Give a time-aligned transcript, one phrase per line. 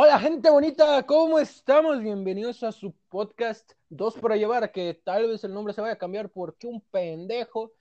[0.00, 2.00] Hola gente bonita, ¿cómo estamos?
[2.00, 5.98] Bienvenidos a su podcast Dos para llevar, que tal vez el nombre se vaya a
[5.98, 7.72] cambiar porque un pendejo,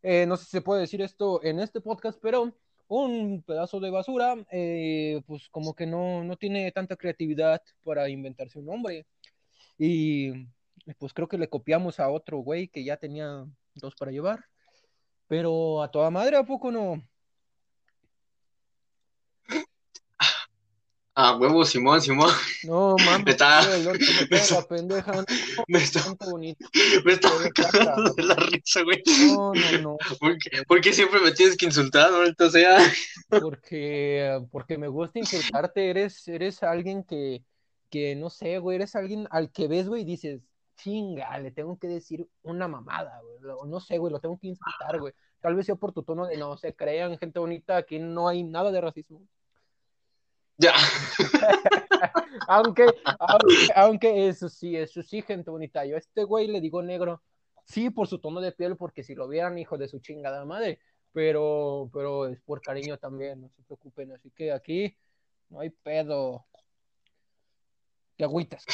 [0.00, 2.54] eh, no sé si se puede decir esto en este podcast, pero
[2.86, 8.60] un pedazo de basura, eh, pues como que no, no tiene tanta creatividad para inventarse
[8.60, 9.04] un nombre.
[9.76, 10.46] Y
[11.00, 14.44] pues creo que le copiamos a otro güey que ya tenía dos para llevar,
[15.26, 17.02] pero a toda madre, ¿a poco no?
[21.16, 22.30] Ah, huevo, Simón, Simón.
[22.64, 25.24] No, mames, Me orto me está- pendeja, no,
[25.68, 26.66] Me está, tanto bonito.
[27.04, 27.18] me
[27.52, 29.00] cagando de la risa, güey.
[29.28, 32.78] No, no, no, ¿Por qué, por qué siempre me tienes que insultar, maldito sea?
[33.40, 37.44] porque, porque me gusta insultarte, eres, eres alguien que,
[37.90, 40.40] que, no sé, güey, eres alguien al que ves, güey, y dices,
[40.76, 44.98] chinga, le tengo que decir una mamada, güey, no sé, güey, lo tengo que insultar,
[44.98, 48.26] güey, tal vez sea por tu tono de no se crean, gente bonita, aquí no
[48.28, 49.22] hay nada de racismo,
[50.56, 50.72] Ya.
[52.48, 52.86] aunque,
[53.18, 57.22] aunque, aunque eso sí, eso sí, gente bonita, yo a este güey le digo negro,
[57.64, 60.78] sí, por su tono de piel, porque si lo vieran, hijo de su chingada madre,
[61.12, 64.96] pero, pero es por cariño también, no se preocupen, así que aquí
[65.48, 66.46] no hay pedo.
[68.16, 68.64] Te agüitas,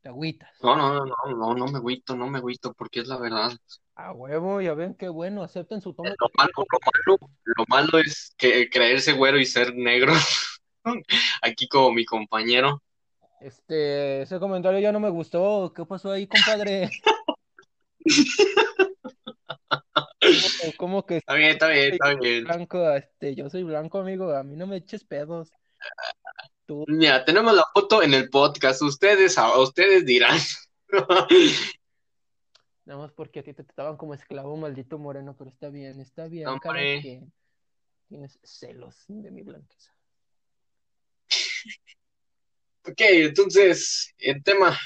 [0.00, 0.50] te agüitas.
[0.60, 3.52] No, no, no, no, no, no me agüito, no me agüito, porque es la verdad.
[3.94, 7.64] A huevo, ya ven qué bueno, acepten su tono de Lo malo, lo malo, lo
[7.68, 10.12] malo es que creerse güero y ser negro.
[11.42, 12.82] Aquí como mi compañero.
[13.40, 15.72] Este, ese comentario ya no me gustó.
[15.74, 16.90] ¿Qué pasó ahí, compadre?
[20.20, 22.44] ¿Cómo, cómo que Está bien, está bien, está bien.
[22.44, 22.90] blanco?
[22.90, 24.30] Este, yo soy blanco, amigo.
[24.32, 25.50] A mí no me eches pedos.
[26.66, 28.82] Tú, Mira, tenemos la foto en el podcast.
[28.82, 30.38] Ustedes, a ustedes dirán.
[32.84, 36.26] nada más porque a ti te trataban como esclavo, maldito moreno, pero está bien, está
[36.26, 36.48] bien.
[38.08, 39.94] Tienes celos de mi blanqueza.
[42.86, 44.76] Ok, entonces, el tema,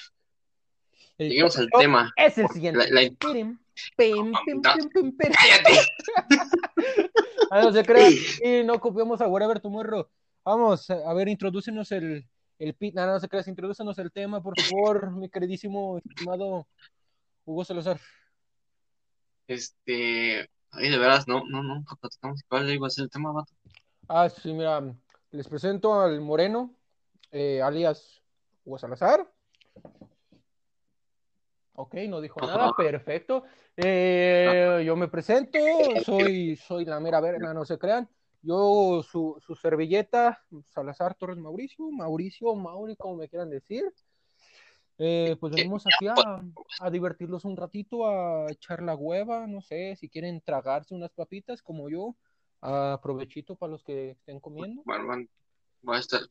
[1.17, 2.13] El lleguemos al tema.
[2.17, 2.79] Es el siguiente.
[2.91, 3.59] La- la- Pirim,
[3.97, 5.33] pim, pim, Da- pim, pim, pim.
[5.33, 5.81] ¡Cállate!
[7.51, 8.13] Ah, no se crean.
[8.43, 10.09] Y no copiamos a Whatever Tomorrow.
[10.45, 12.27] Vamos, a ver, introdúcenos el,
[12.59, 12.95] el pit.
[12.95, 16.67] No, no se creas, introdúcenos el tema, por favor, mi queridísimo, estimado
[17.45, 18.01] Hugo Salazar.
[19.47, 21.85] Este, ay, de veras, no, no, no,
[22.49, 23.53] cuál iba a ser el tema, vato.
[24.09, 24.83] Ah, sí, mira,
[25.35, 26.77] les presento al Moreno,
[27.33, 28.23] eh, alias
[28.65, 29.29] Hugo Salazar.
[31.75, 33.43] Ok, no dijo nada, perfecto.
[33.77, 35.59] Eh, yo me presento,
[36.05, 38.09] soy, soy la mera verga, no se crean.
[38.43, 43.93] Yo, su, su servilleta, Salazar Torres Mauricio, Mauricio, Mauri, como me quieran decir.
[44.99, 46.45] Eh, pues venimos aquí a,
[46.79, 51.61] a divertirlos un ratito, a echar la hueva, no sé, si quieren tragarse unas papitas
[51.61, 52.15] como yo,
[52.65, 54.83] a provechito para los que estén comiendo.
[54.87, 55.29] Bueno, van-
[55.87, 56.23] va a estar,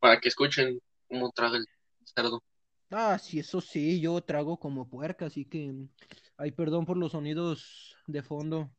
[0.00, 1.66] para que escuchen cómo traga el
[2.04, 2.42] cerdo.
[2.90, 5.72] Ah, sí, eso sí, yo trago como puerca, así que
[6.36, 8.70] ay, perdón por los sonidos de fondo.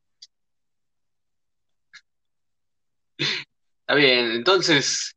[3.17, 5.15] Está bien, entonces,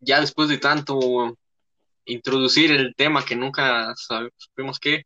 [0.00, 1.36] ya después de tanto
[2.04, 3.94] introducir el tema que nunca
[4.36, 5.04] supimos qué.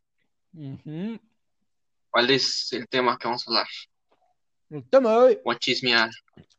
[2.09, 3.67] ¿cuál es el tema que vamos a hablar?
[4.69, 6.09] El tema de hoy a chismear.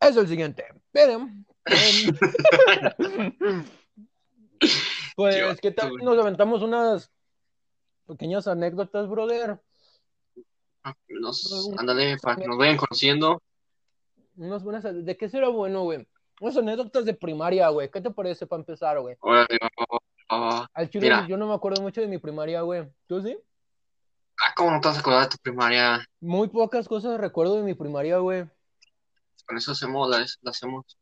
[0.01, 0.65] es el siguiente.
[0.93, 1.45] Em,
[5.17, 5.99] Pues, Dios, ¿qué tal tú.
[5.99, 7.11] si nos aventamos unas
[8.07, 9.61] pequeñas anécdotas, brother?
[11.09, 13.41] Nos, ándale, para que nos vayan conociendo.
[14.37, 16.07] Unas buenas, ¿de qué será bueno, güey?
[16.41, 17.91] Unas anécdotas de primaria, güey.
[17.91, 19.17] ¿Qué te parece para empezar, güey?
[20.29, 21.27] Al chile Mira.
[21.29, 22.89] yo no me acuerdo mucho de mi primaria, güey.
[23.07, 23.39] ¿Tú sí?
[24.41, 26.05] Ah, ¿cómo no te vas a acordar de tu primaria?
[26.21, 28.45] Muy pocas cosas recuerdo de mi primaria, güey.
[29.47, 30.97] Con eso hacemos, la, la hacemos.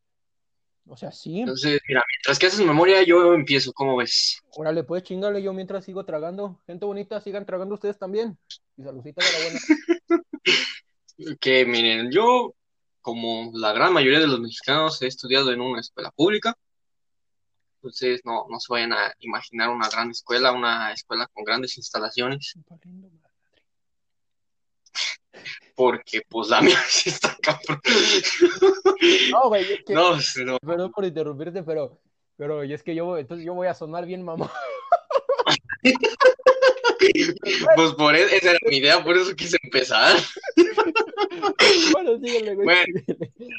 [0.87, 1.41] O sea, sí.
[1.41, 4.41] Entonces, mira, mientras que haces memoria, yo empiezo, ¿cómo ves?
[4.57, 6.61] Órale, pues chingale yo mientras sigo tragando.
[6.67, 8.37] Gente bonita, sigan tragando ustedes también.
[8.77, 9.61] Y saludcita de la buena.
[11.41, 12.55] Que miren, yo,
[13.01, 16.57] como la gran mayoría de los mexicanos, he estudiado en una escuela pública.
[17.77, 22.55] Entonces, no, no se vayan a imaginar una gran escuela, una escuela con grandes instalaciones,
[22.69, 23.22] Valiendo.
[25.75, 27.81] Porque pues la mía sí está cabrón.
[29.31, 30.59] No, güey, es que, No, no.
[30.59, 32.01] perdón por interrumpirte, pero,
[32.37, 34.51] pero y es que yo, entonces yo voy a sonar bien mamón.
[37.75, 40.17] Pues por eso, esa era mi idea, por eso quise empezar.
[41.93, 42.65] bueno, síguele, güey.
[42.65, 43.01] Bueno.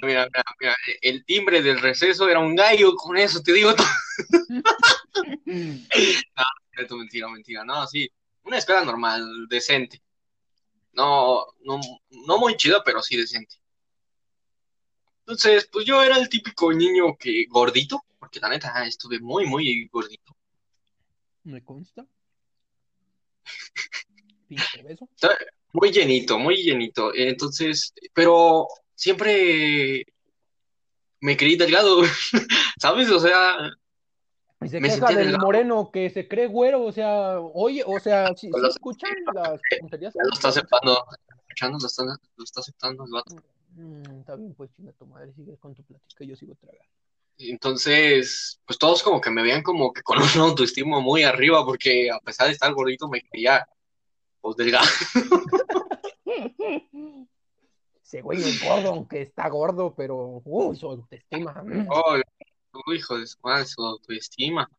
[0.01, 3.87] Mira, mira, mira, el timbre del receso era un gallo, con eso te digo todo.
[6.89, 8.09] No, mentira, mentira, no, sí,
[8.45, 10.01] una escuela normal, decente.
[10.93, 11.79] No, no,
[12.27, 13.55] no muy chida, pero sí decente.
[15.19, 19.87] Entonces, pues yo era el típico niño que gordito, porque la neta estuve muy, muy
[19.91, 20.35] gordito.
[21.43, 22.05] Me consta.
[24.47, 25.07] Pinche beso.
[25.13, 25.35] Estaba
[25.71, 27.13] Muy llenito, muy llenito.
[27.15, 30.05] Entonces, pero siempre
[31.21, 32.03] me creí delgado,
[32.79, 33.09] ¿sabes?
[33.09, 33.71] O sea,
[34.63, 38.49] Y se queja del moreno que se cree güero, o sea, oye, o sea, si,
[38.49, 40.13] los- escuchan las tonterías.
[40.15, 41.05] lo está aceptando,
[41.39, 43.35] escuchando, lo está, lo está aceptando el vato.
[43.75, 46.85] Mm, está bien, pues chinga tu madre, sigue con tu plática, yo sigo tragando.
[47.39, 52.11] Entonces, pues todos como que me veían como que con una autoestima muy arriba, porque
[52.11, 53.67] a pesar de estar gordito me creía,
[54.41, 54.85] pues delgado.
[58.03, 61.63] Ese güey es gordo, aunque está gordo, pero uy, su autoestima.
[61.89, 62.15] Oh,
[62.93, 64.69] hijo de su madre, su autoestima.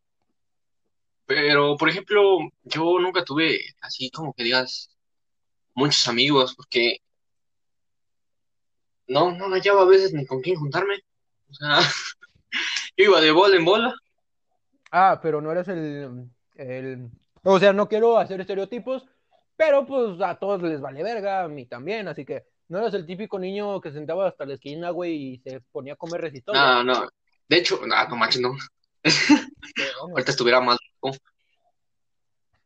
[1.25, 4.89] Pero, por ejemplo, yo nunca tuve así como que digas
[5.73, 6.99] muchos amigos, porque
[9.07, 10.99] no, no hallaba a veces ni con quién juntarme.
[11.49, 11.79] O sea,
[12.97, 13.95] yo iba de bola en bola.
[14.91, 17.09] Ah, pero no eres el, el.
[17.43, 19.05] O sea, no quiero hacer estereotipos,
[19.55, 23.05] pero pues a todos les vale verga, a mí también, así que no eres el
[23.05, 26.55] típico niño que se sentaba hasta la esquina, güey, y se ponía a comer resistol.
[26.55, 27.07] No, no.
[27.47, 28.55] De hecho, no, no manches, no.
[30.01, 30.77] Ahorita estuviera mal.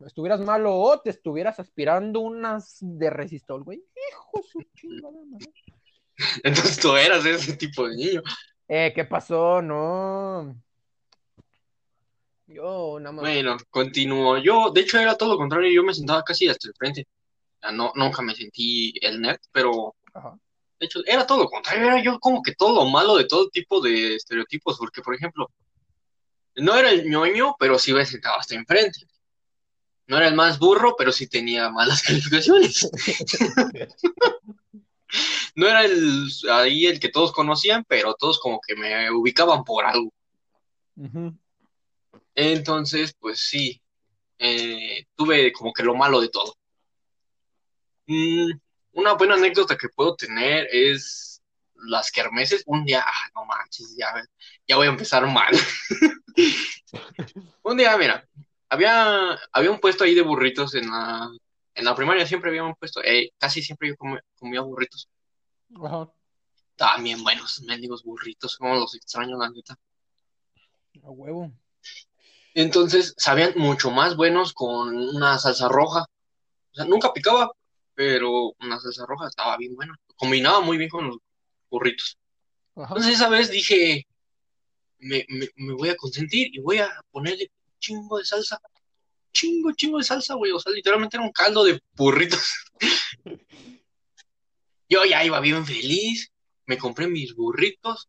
[0.06, 3.84] Estuvieras malo o te estuvieras aspirando unas de resistol, güey.
[4.10, 5.18] Hijo su chingada.
[6.44, 8.22] Entonces tú eras ese tipo de niño.
[8.68, 9.62] Eh, ¿qué pasó?
[9.62, 10.56] No.
[12.48, 13.22] Yo nada más.
[13.22, 14.38] Bueno, continúo.
[14.38, 15.70] Yo, de hecho, era todo lo contrario.
[15.72, 17.06] Yo me sentaba casi hasta el frente.
[17.58, 20.38] O sea, no, nunca me sentí el nerd, pero Ajá.
[20.80, 21.88] De hecho, era todo lo contrario.
[21.88, 24.78] Era yo como que todo lo malo de todo tipo de estereotipos.
[24.78, 25.52] Porque, por ejemplo,
[26.56, 29.06] no era el ñoño, pero sí me sentaba hasta enfrente.
[30.08, 32.90] No era el más burro, pero sí tenía malas calificaciones.
[35.56, 39.86] No era el ahí el que todos conocían, pero todos como que me ubicaban por
[39.86, 40.14] algo.
[42.36, 43.82] Entonces, pues sí,
[44.38, 46.56] eh, tuve como que lo malo de todo.
[48.08, 48.52] Mm,
[49.00, 51.42] una buena anécdota que puedo tener es
[51.76, 52.64] las kermeses.
[52.66, 54.14] Un día, ah, no manches, ya,
[54.68, 55.54] ya voy a empezar mal.
[57.64, 58.28] Un día, mira,
[58.70, 61.30] había, había un puesto ahí de burritos en la,
[61.76, 65.08] en la primaria, siempre había un puesto, eh, casi siempre yo comía, comía burritos.
[65.84, 66.10] Ajá.
[67.02, 69.78] Bien buenos, mendigos burritos, como los extraño, la neta.
[71.04, 71.52] A huevo.
[72.54, 76.06] Entonces, sabían mucho más buenos con una salsa roja.
[76.72, 77.52] O sea, nunca picaba,
[78.00, 79.94] pero una salsa roja estaba bien buena.
[80.16, 81.18] Combinaba muy bien con los
[81.70, 82.18] burritos.
[82.78, 82.94] Ajá.
[82.94, 84.08] Entonces, esa vez dije,
[85.00, 88.58] me, me, me voy a consentir y voy a ponerle chingo de salsa.
[89.34, 90.54] Chingo, chingo de salsa, güey.
[90.54, 92.72] O sea, literalmente era un caldo de burritos.
[94.88, 96.32] Yo ya iba bien feliz.
[96.68, 98.08] Me compré mis burritos.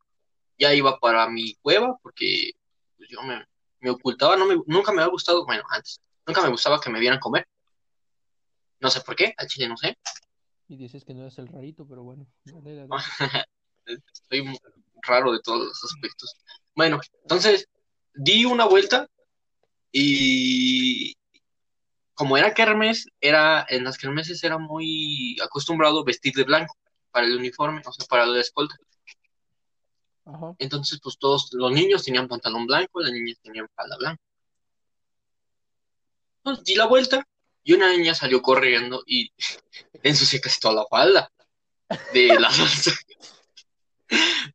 [0.57, 2.53] Ya iba para mi cueva porque
[2.97, 3.45] pues, yo me,
[3.81, 4.37] me ocultaba.
[4.37, 6.01] No me, nunca me había gustado, bueno, antes.
[6.25, 7.45] Nunca me gustaba que me vieran comer.
[8.81, 9.99] No sé por qué, al chile no sé.
[10.69, 12.27] Y dices que no eres el rarito, pero bueno.
[12.45, 12.87] dale,
[13.87, 14.03] dale.
[14.13, 14.59] Estoy
[15.03, 16.37] raro de todos los aspectos.
[16.75, 17.69] Bueno, entonces
[18.15, 19.09] di una vuelta
[19.93, 21.15] y
[22.15, 26.77] como era kermes, era, en las kermeses era muy acostumbrado vestir de blanco
[27.11, 28.77] para el uniforme, o sea, para la escolta.
[30.27, 30.55] Ajá.
[30.59, 34.23] Entonces, pues todos los niños tenían pantalón blanco, las niñas tenían falda blanca.
[36.45, 37.27] Entonces di la vuelta
[37.63, 39.33] y una niña salió corriendo y
[40.03, 41.31] le ensucié casi toda la falda
[42.13, 42.93] de la salsa.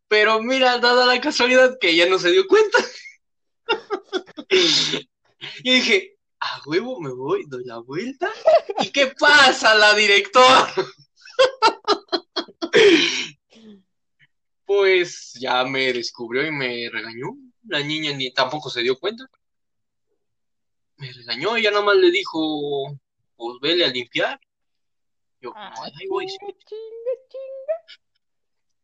[0.07, 2.77] Pero mira, dada la casualidad que ella no se dio cuenta.
[5.63, 8.29] Y dije, a huevo me voy, doy la vuelta.
[8.79, 10.73] ¿Y qué pasa, la directora?
[14.65, 17.37] Pues ya me descubrió y me regañó.
[17.67, 19.25] La niña ni tampoco se dio cuenta.
[21.05, 22.97] Me regañó y ya nada más le dijo,
[23.35, 24.39] pues vele a limpiar.
[25.41, 26.25] Yo, Ah, "No, ahí voy.
[26.27, 27.99] chinga, chinga.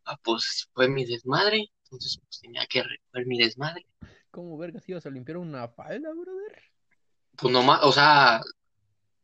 [0.06, 1.72] Ah, pues fue mi desmadre.
[1.86, 3.86] Entonces pues tenía que ver mi desmadre.
[4.30, 6.64] ¿Cómo vergas ibas a limpiar una falda, brother?
[7.38, 8.42] Pues nomás, o sea,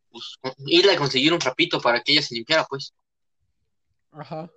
[0.09, 2.93] pues irle a conseguir un trapito para que ella se limpiara, pues,
[4.11, 4.49] Ajá.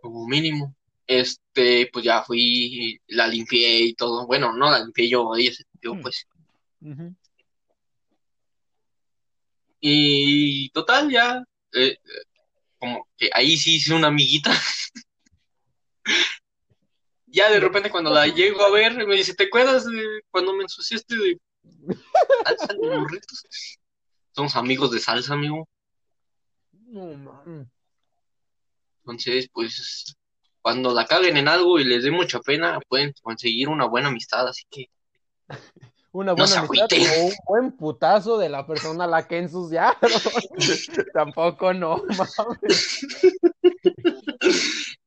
[0.00, 0.74] como mínimo.
[1.06, 4.26] Este, pues ya fui, la limpié y todo.
[4.26, 6.00] Bueno, no la limpié yo, ella se limpió, Mm.
[6.02, 6.26] pues.
[9.80, 11.98] Y total, ya, eh, eh,
[12.78, 14.50] como que ahí sí hice una amiguita.
[17.34, 20.64] Ya de repente cuando la llego a ver, me dice, ¿te acuerdas de cuando me
[20.64, 21.38] ensuciaste de
[22.44, 23.46] salsa de burritos?
[24.32, 25.66] Somos amigos de salsa, amigo.
[26.72, 27.70] No, man.
[28.98, 30.14] Entonces, pues,
[30.60, 34.46] cuando la caguen en algo y les dé mucha pena, pueden conseguir una buena amistad,
[34.46, 34.86] así que
[36.12, 36.88] una buena amistad
[37.18, 39.96] o un buen putazo de la persona a la que ensuciaron.
[41.14, 42.02] Tampoco no,
[42.36, 43.06] mames.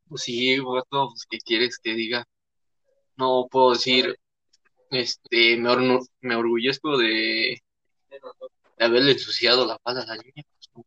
[0.08, 0.84] Pues sí, pues,
[1.30, 2.28] ¿qué quieres que diga?
[3.18, 4.18] No puedo decir,
[4.90, 7.62] este, me, me orgullezco de,
[8.10, 10.44] de haberle ensuciado la paz a la niña.
[10.74, 10.86] Pues,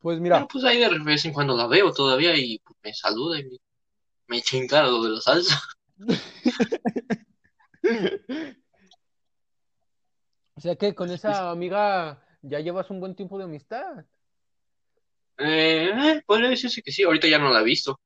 [0.00, 0.46] pues mira.
[0.46, 3.58] pues ahí de vez en cuando la veo todavía y pues, me saluda y me,
[4.28, 5.60] me chinga lo de la salsa.
[10.56, 14.04] o sea que con esa amiga ya llevas un buen tiempo de amistad.
[15.38, 18.00] Eh, podría decirse que sí, ahorita ya no la he visto.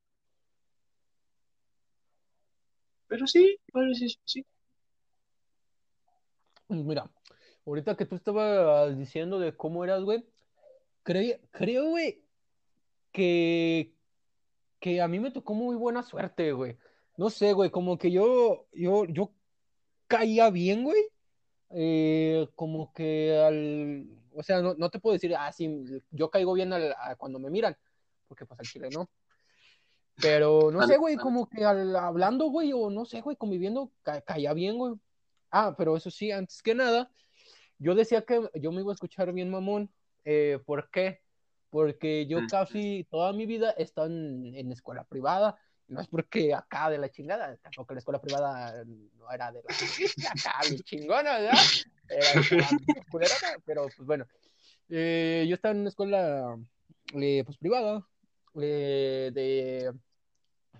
[3.07, 4.45] Pero sí, parece que sí.
[6.67, 7.09] Pues mira,
[7.65, 10.23] ahorita que tú estabas diciendo de cómo eras, güey,
[11.03, 12.23] creo, creo, güey,
[13.11, 13.95] que,
[14.79, 16.77] que a mí me tocó muy buena suerte, güey.
[17.17, 19.33] No sé, güey, como que yo, yo, yo
[20.07, 21.09] caía bien, güey.
[21.71, 26.53] Eh, como que al, o sea, no, no, te puedo decir, ah, sí, yo caigo
[26.53, 27.77] bien al, cuando me miran,
[28.27, 29.09] porque pues al chile no.
[30.21, 33.91] Pero no sé, güey, como que al, hablando, güey, o no sé, güey, conviviendo,
[34.25, 34.95] caía bien, güey.
[35.51, 37.09] Ah, pero eso sí, antes que nada,
[37.77, 39.89] yo decía que yo me iba a escuchar bien mamón.
[40.25, 41.21] Eh, ¿Por qué?
[41.69, 45.57] Porque yo casi toda mi vida he estado en, en, escuela privada.
[45.89, 50.29] No es porque acá de la chingada, tampoco la escuela privada no era de la
[50.29, 51.57] acá mi chingona, ¿verdad?
[52.07, 54.25] Era, pero pues bueno.
[54.89, 56.57] Eh, yo estaba en una escuela
[57.13, 58.07] eh, pues privada,
[58.61, 59.93] eh, de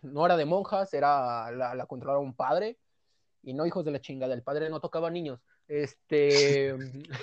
[0.02, 2.78] no era de monjas, era la, la controlaba un padre,
[3.44, 5.40] y no hijos de la chingada, el padre no tocaba niños.
[5.68, 6.76] Este.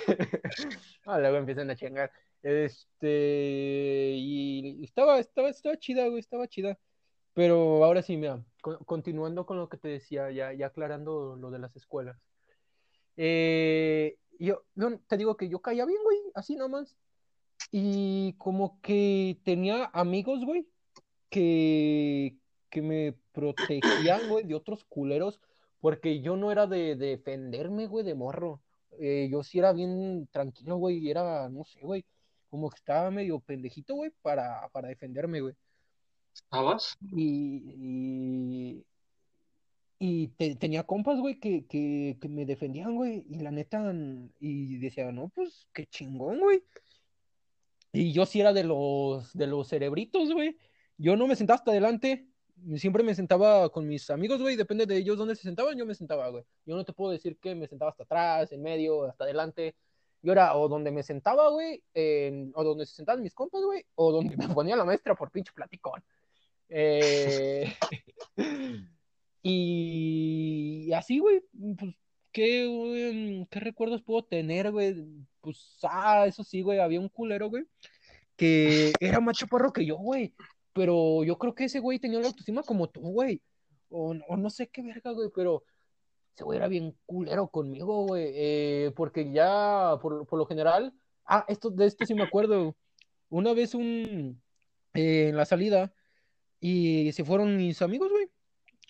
[1.05, 2.11] ah, luego empiezan a chingar.
[2.41, 4.13] Este.
[4.15, 6.77] Y estaba, estaba, estaba chida, güey, estaba chida.
[7.37, 8.43] Pero ahora sí, mira,
[8.87, 12.17] continuando con lo que te decía, ya, ya aclarando lo de las escuelas.
[13.15, 14.63] Eh, yo,
[15.07, 16.97] te digo que yo caía bien, güey, así nomás.
[17.69, 20.67] Y como que tenía amigos, güey,
[21.29, 22.35] que,
[22.71, 25.39] que me protegían, güey, de otros culeros
[25.79, 28.63] porque yo no era de, defenderme, güey, de morro.
[28.99, 32.03] Eh, yo sí era bien tranquilo, güey, y era, no sé, güey,
[32.49, 35.53] como que estaba medio pendejito, güey, para, para defenderme, güey.
[36.43, 36.97] ¿Estabas?
[37.15, 38.85] Y, y,
[39.99, 43.93] y tenía compas, güey, que, que, me defendían, güey, y la neta,
[44.39, 46.63] y decía, no, pues, qué chingón, güey.
[47.91, 50.57] Y yo sí era de los, de los cerebritos, güey.
[50.97, 52.27] Yo no me sentaba hasta adelante,
[52.75, 55.95] siempre me sentaba con mis amigos, güey, depende de ellos dónde se sentaban, yo me
[55.95, 56.43] sentaba, güey.
[56.65, 59.75] Yo no te puedo decir que me sentaba hasta atrás, en medio, hasta adelante.
[60.21, 61.83] Yo era o donde me sentaba, güey,
[62.53, 65.51] o donde se sentaban mis compas, güey, o donde me ponía la maestra por pinche
[65.53, 66.03] platicón.
[66.69, 67.73] Eh...
[69.43, 70.91] y...
[70.93, 71.41] así, güey,
[71.77, 71.95] pues,
[72.31, 74.95] ¿qué, ¿qué recuerdos puedo tener, güey?
[75.41, 77.65] Pues, ah, eso sí, güey, había un culero, güey,
[78.35, 80.33] que era más chaparro que yo, güey
[80.77, 83.41] pero yo creo que ese güey tenía la autoestima como tú, güey.
[83.89, 85.63] O, no sé qué verga, güey, pero
[86.35, 88.25] ese güey era bien culero conmigo, güey.
[88.35, 90.93] Eh, porque ya, por, lo general,
[91.25, 92.75] ah, esto, de esto sí me acuerdo.
[93.29, 94.39] Una vez un,
[94.93, 95.91] eh, en la salida,
[96.59, 98.29] y se fueron mis amigos, güey.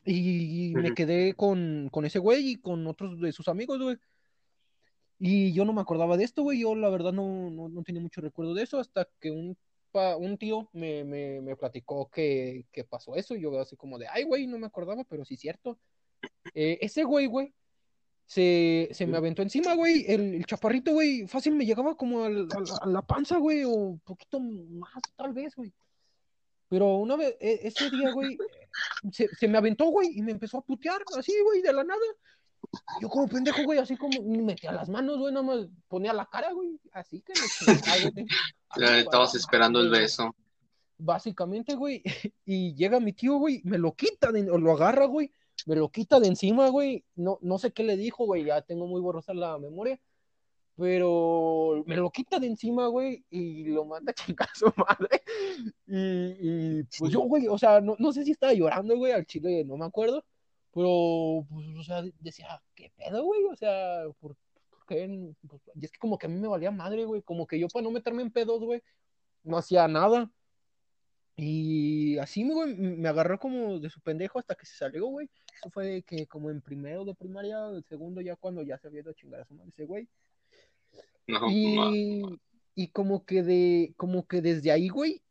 [0.05, 3.97] Y me quedé con, con ese güey y con otros de sus amigos, güey.
[5.19, 6.61] Y yo no me acordaba de esto, güey.
[6.61, 9.57] Yo la verdad no, no, no, tenía mucho recuerdo de eso hasta que un
[10.19, 14.07] un tío me, me, me platicó que, que, pasó eso y yo así como de,
[14.07, 15.79] ay, güey, no me acordaba, pero sí es cierto.
[16.53, 17.53] Eh, ese güey, güey,
[18.25, 23.01] se, se, me aventó encima, güey, el, chaparrito, güey, fácil me llegaba como a, la
[23.01, 25.73] panza, güey, o un poquito más, tal vez, güey.
[26.69, 28.37] Pero una vez, e, ese día, güey,
[29.11, 32.01] se, se, me aventó, güey, y me empezó a putear, así, güey, de la nada.
[33.01, 36.79] Yo como pendejo, güey, así como metía las manos, güey, nomás ponía la cara, güey,
[36.91, 37.33] así que
[38.77, 40.35] me estabas esperando el beso.
[40.97, 42.03] Básicamente, güey,
[42.45, 45.31] y llega mi tío, güey, me lo quita, o lo agarra, güey,
[45.65, 48.87] me lo quita de encima, güey, no, no sé qué le dijo, güey, ya tengo
[48.87, 49.99] muy borrosa la memoria,
[50.77, 55.21] pero me lo quita de encima, güey, y lo manda a chingar a su madre,
[55.87, 59.25] y, y pues yo, güey, o sea, no, no sé si estaba llorando, güey, al
[59.25, 60.23] chile, no me acuerdo,
[60.77, 63.45] pero, pues, o sea, decía, ¿qué pedo, güey?
[63.45, 64.37] O sea, ¿por,
[64.87, 65.33] qué?
[65.47, 67.23] Pues, y es que como que a mí me valía madre, güey.
[67.23, 68.83] Como que yo para no meterme en pedos, güey,
[69.43, 70.31] no hacía nada.
[71.35, 75.29] Y así, güey, me agarró como de su pendejo hasta que se salió, güey.
[75.51, 79.01] Eso fue que como en primero de primaria, el segundo ya cuando ya se había
[79.01, 80.07] ido a chingar a su madre ese güey.
[81.49, 82.23] Y,
[82.75, 85.21] y como que de, como que desde ahí, güey,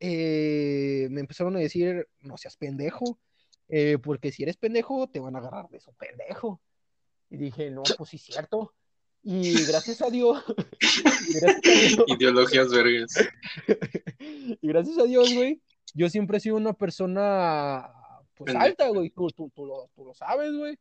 [0.00, 3.18] eh, me empezaron a decir, no seas pendejo,
[3.68, 6.60] eh, porque si eres pendejo, te van a agarrar de su pendejo.
[7.28, 8.74] Y dije, no, pues sí, cierto.
[9.22, 10.42] Y gracias a Dios.
[12.06, 13.12] Ideologías vergas.
[14.18, 15.60] y gracias a Dios, güey,
[15.92, 17.92] yo siempre he sido una persona
[18.34, 19.10] pues alta, güey.
[19.10, 20.78] Tú, tú, tú, lo, tú lo sabes, güey.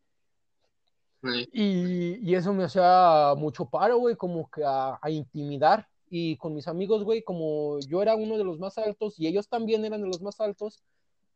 [1.21, 5.87] Y, y, eso me hacía mucho paro, güey, como que a, a, intimidar.
[6.09, 9.47] Y con mis amigos, güey, como yo era uno de los más altos y ellos
[9.49, 10.81] también eran de los más altos,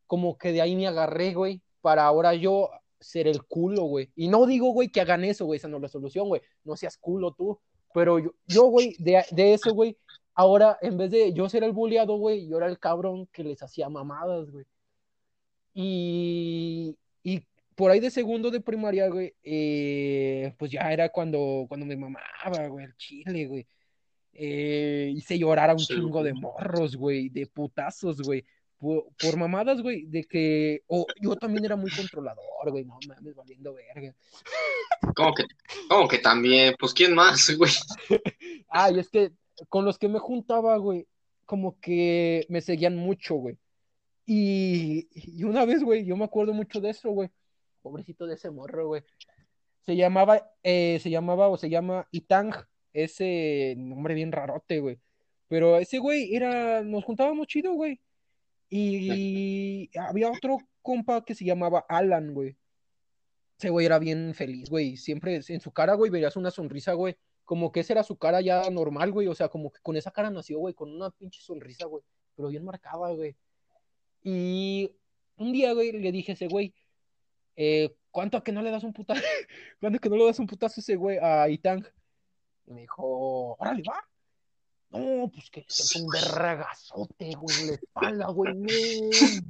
[0.08, 4.10] como que de ahí me agarré, güey, para ahora yo ser el culo, güey.
[4.16, 6.42] Y no digo, güey, que hagan eso, güey, esa no es la solución, güey.
[6.64, 7.60] No seas culo tú.
[7.94, 9.98] Pero yo, yo güey, de, de, eso, güey,
[10.34, 13.62] ahora en vez de yo ser el bulleado, güey, yo era el cabrón que les
[13.62, 14.66] hacía mamadas, güey.
[15.74, 17.44] Y, y
[17.76, 22.68] por ahí de segundo de primaria, güey, eh, pues ya era cuando, cuando me mamaba,
[22.68, 23.68] güey, el chile, güey.
[24.34, 28.44] Eh, hice llorar a un sí, chingo de morros, güey, de putazos, güey.
[28.78, 30.84] Por, por, mamadas, güey, de que.
[30.88, 34.14] Oh, yo también era muy controlador, güey, no mames, valiendo verga.
[35.16, 35.44] ¿Cómo que,
[35.88, 36.76] ¿Cómo que también?
[36.80, 37.72] Pues, ¿quién más, güey?
[38.70, 39.32] Ay, es que
[39.70, 41.08] con los que me juntaba, güey,
[41.46, 43.58] como que me seguían mucho, güey.
[44.26, 47.30] Y, y una vez, güey, yo me acuerdo mucho de eso, güey.
[47.84, 49.04] Pobrecito de ese morro, güey.
[49.82, 52.54] Se llamaba, eh, se llamaba o se llama Itang,
[52.94, 55.00] ese nombre bien rarote, güey.
[55.50, 58.00] Pero ese güey era, nos juntábamos chido, güey.
[58.70, 62.58] Y había otro compa que se llamaba Alan, güey.
[63.60, 64.98] Ese güey era bien feliz, güey.
[64.98, 67.18] Siempre en su cara, güey, verías una sonrisa, güey.
[67.46, 69.28] Como que esa era su cara ya normal, güey.
[69.28, 72.04] O sea, como que con esa cara nació, güey, con una pinche sonrisa, güey.
[72.36, 73.36] Pero bien marcada, güey.
[74.24, 74.92] Y
[75.38, 76.74] un día, güey, le dije a ese güey,
[77.56, 79.22] eh, ¿cuánto a que no le das un putazo?
[79.80, 81.86] ¿Cuánto a que no le das un putazo ese güey a Itang?
[82.66, 84.04] Y me dijo, órale, va.
[84.92, 88.54] No, pues que es un vergazote, güey, en la espalda, güey.
[88.54, 88.68] No,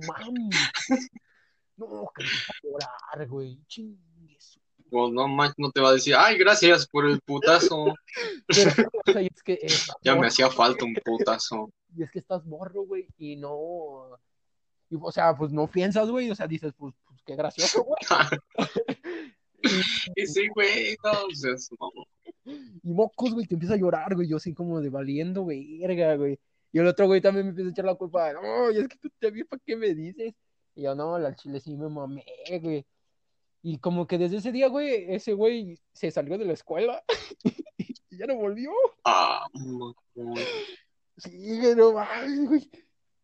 [0.07, 1.09] mames.
[1.75, 3.59] No, que me va a llorar, güey.
[3.67, 4.13] Chingue
[4.93, 7.95] pues no manches, no te va a decir, ay, gracias por el putazo.
[8.47, 8.71] Pero,
[9.07, 9.67] o sea, es que, eh,
[10.03, 11.71] ya me hacía falta un putazo.
[11.97, 14.19] Y es que estás morro, güey, y no.
[14.93, 17.97] Y, o sea, pues no piensas, güey, o sea, dices, pues, pues qué gracioso, güey.
[20.15, 21.89] y sí, güey, no, o sea, no.
[22.83, 26.39] Y mocos, güey, te empieza a llorar, güey, yo así como de valiendo, verga, güey.
[26.71, 28.97] Y el otro güey también me empieza a echar la culpa, no, y es que
[28.97, 30.33] tú te vi, ¿para qué me dices?
[30.75, 32.25] Y yo, no, la chile sí me mamé,
[32.61, 32.85] güey.
[33.63, 37.03] Y como que desde ese día, güey, ese güey se salió de la escuela
[38.09, 38.71] y ya no volvió.
[39.05, 39.95] Ah, no,
[41.17, 42.69] Sí, pero, ay, güey.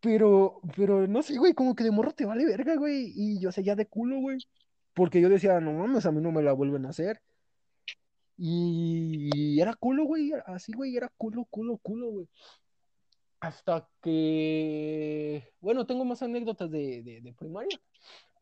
[0.02, 3.12] Pero, pero no sé, güey, como que de morro te vale verga, güey.
[3.16, 4.38] Y yo ya de culo, güey.
[4.94, 7.22] Porque yo decía, no mames, a mí no me la vuelven a hacer.
[8.38, 10.32] Y era culo, güey.
[10.46, 12.28] Así, güey, era culo, culo, culo, güey.
[13.42, 15.52] Hasta que.
[15.60, 17.80] Bueno, tengo más anécdotas de, de, primaria.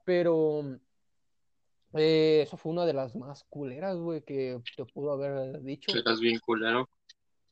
[0.05, 0.79] Pero.
[1.93, 5.95] Eh, eso fue una de las más culeras, güey, que te pudo haber dicho.
[5.97, 6.87] Eras bien culero.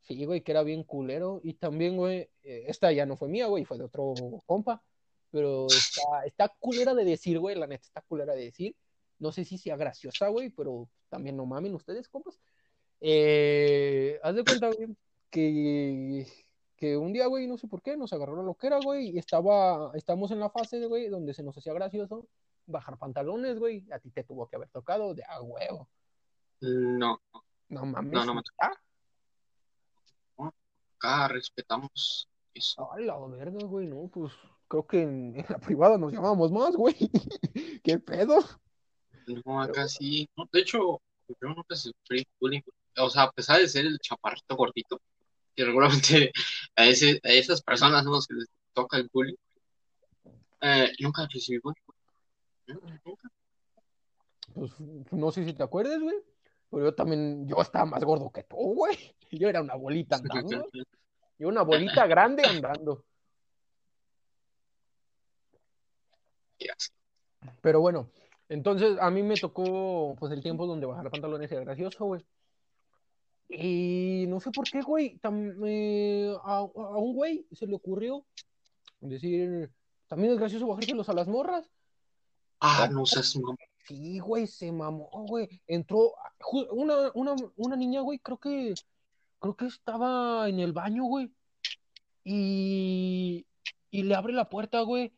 [0.05, 1.41] Sí, güey, que era bien culero.
[1.43, 4.13] Y también, güey, eh, esta ya no fue mía, güey, fue de otro
[4.45, 4.81] compa.
[5.31, 8.75] Pero está, está culera de decir, güey, la neta está culera de decir.
[9.17, 12.39] No sé si sea graciosa, güey, pero también no mamen ustedes, compas.
[13.01, 14.95] Eh, haz de cuenta, güey,
[15.29, 16.27] que,
[16.75, 19.91] que un día, güey, no sé por qué, nos agarró la loquera, güey, y estaba,
[19.95, 22.27] estamos en la fase, güey, donde se nos hacía gracioso
[22.67, 23.85] bajar pantalones, güey.
[23.91, 25.89] A ti te tuvo que haber tocado de a huevo.
[26.61, 27.21] No.
[27.69, 28.13] No mames.
[28.13, 28.75] No, no me tocó.
[31.05, 32.91] Acá respetamos eso.
[32.91, 34.33] A la verga, güey, no, pues
[34.67, 36.95] creo que en, en la privada nos llamamos más, güey.
[37.83, 38.39] ¿Qué pedo?
[39.45, 40.27] No, acá sí.
[40.35, 40.79] No, de hecho,
[41.27, 42.61] yo nunca sufrí bullying.
[42.97, 44.99] O sea, a pesar de ser el chaparrito gordito,
[45.55, 46.31] que regularmente
[46.75, 49.35] a, ese, a esas personas son los que les toca el bullying,
[50.61, 51.83] eh, nunca recibí bullying.
[53.05, 53.29] Nunca.
[54.55, 54.71] Pues
[55.11, 56.15] no sé si te acuerdas, güey.
[56.69, 58.97] Pero yo también, yo estaba más gordo que tú, güey.
[59.31, 60.65] Yo era una bolita andando.
[61.37, 63.03] Yo una bolita grande andando.
[67.61, 68.09] Pero bueno,
[68.47, 72.25] entonces a mí me tocó pues el tiempo donde bajar pantalones era gracioso, güey.
[73.49, 75.19] Y no sé por qué, güey,
[75.65, 78.25] eh, a, a, un güey se le ocurrió
[78.99, 79.69] decir,
[80.07, 81.69] también es gracioso bajárselos a las morras.
[82.59, 83.55] Ah, no seas mamá.
[83.87, 85.61] Sí, güey, se mamó, güey.
[85.67, 86.13] Entró
[86.71, 88.73] una, una, una niña, güey, creo que
[89.39, 91.31] creo que estaba en el baño, güey.
[92.23, 93.45] Y,
[93.91, 95.13] y le abre la puerta, güey.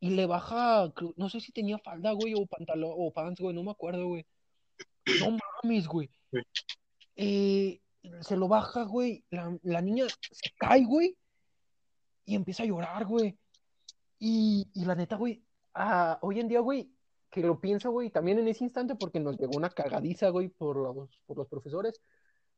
[0.00, 3.62] Y le baja, no sé si tenía falda, güey, o pantalón, o pants, güey, no
[3.64, 4.26] me acuerdo, güey.
[5.20, 6.10] No mames, güey.
[7.16, 7.80] Eh,
[8.20, 9.24] se lo baja, güey.
[9.30, 11.16] La, la niña se cae, güey.
[12.26, 13.38] y empieza a llorar, güey.
[14.18, 15.42] Y, y la neta, güey,
[15.74, 16.90] ah, hoy en día, güey,
[17.34, 20.76] que lo pienso, güey, también en ese instante, porque nos llegó una cagadiza, güey, por
[20.76, 22.00] los, por los profesores,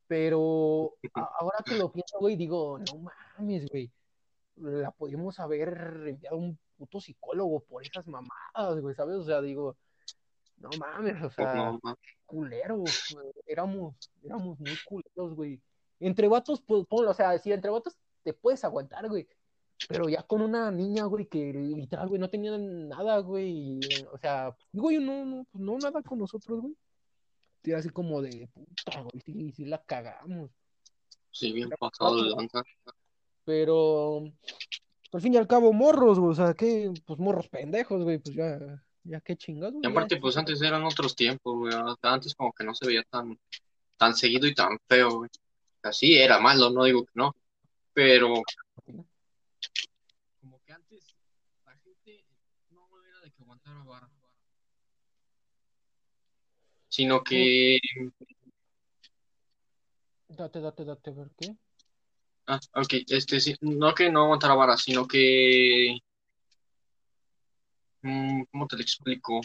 [0.05, 0.93] pero
[1.39, 3.91] ahora que lo pienso, güey, digo, no mames, güey,
[4.57, 5.69] la podíamos haber
[6.05, 9.15] enviado a un puto psicólogo por esas mamadas, güey, ¿sabes?
[9.15, 9.75] O sea, digo,
[10.57, 11.79] no mames, o Pues sea, no,
[12.27, 15.59] culeros, güey, éramos, éramos muy culeros, güey.
[15.99, 19.27] Entre vatos, pues, ponlo, o sea, si entre vatos te puedes aguantar, güey,
[19.87, 23.79] pero ya con una niña, güey, que literal, güey, no tenía nada, güey, y,
[24.11, 26.75] o sea, güey, no, no, pues no, nada con nosotros, güey.
[27.63, 30.51] Sí, así como de puta, güey, sí, sí la cagamos.
[31.31, 32.63] sí, bien pasado de lanza.
[33.45, 34.23] Pero,
[35.13, 38.35] al fin y al cabo, morros, güey, o sea, que, pues morros pendejos, güey, pues
[38.35, 40.21] ya, ya qué chingados, Y güey, aparte, ya.
[40.21, 41.73] pues antes eran otros tiempos, güey.
[42.01, 43.39] Antes como que no se veía tan,
[43.97, 45.29] tan seguido y tan feo, güey.
[45.83, 47.35] Así era malo, no digo que no.
[47.93, 48.41] Pero
[50.41, 51.15] como que antes
[51.65, 52.25] la gente
[52.71, 54.09] no era de que aguantara vara.
[56.97, 57.77] Sino que...
[60.29, 61.55] Date, date, date, a ver qué.
[62.47, 65.99] Ah, ok, este, sí, no que no aguantara vara, sino que...
[68.01, 69.41] mm, ¿Cómo te lo explico?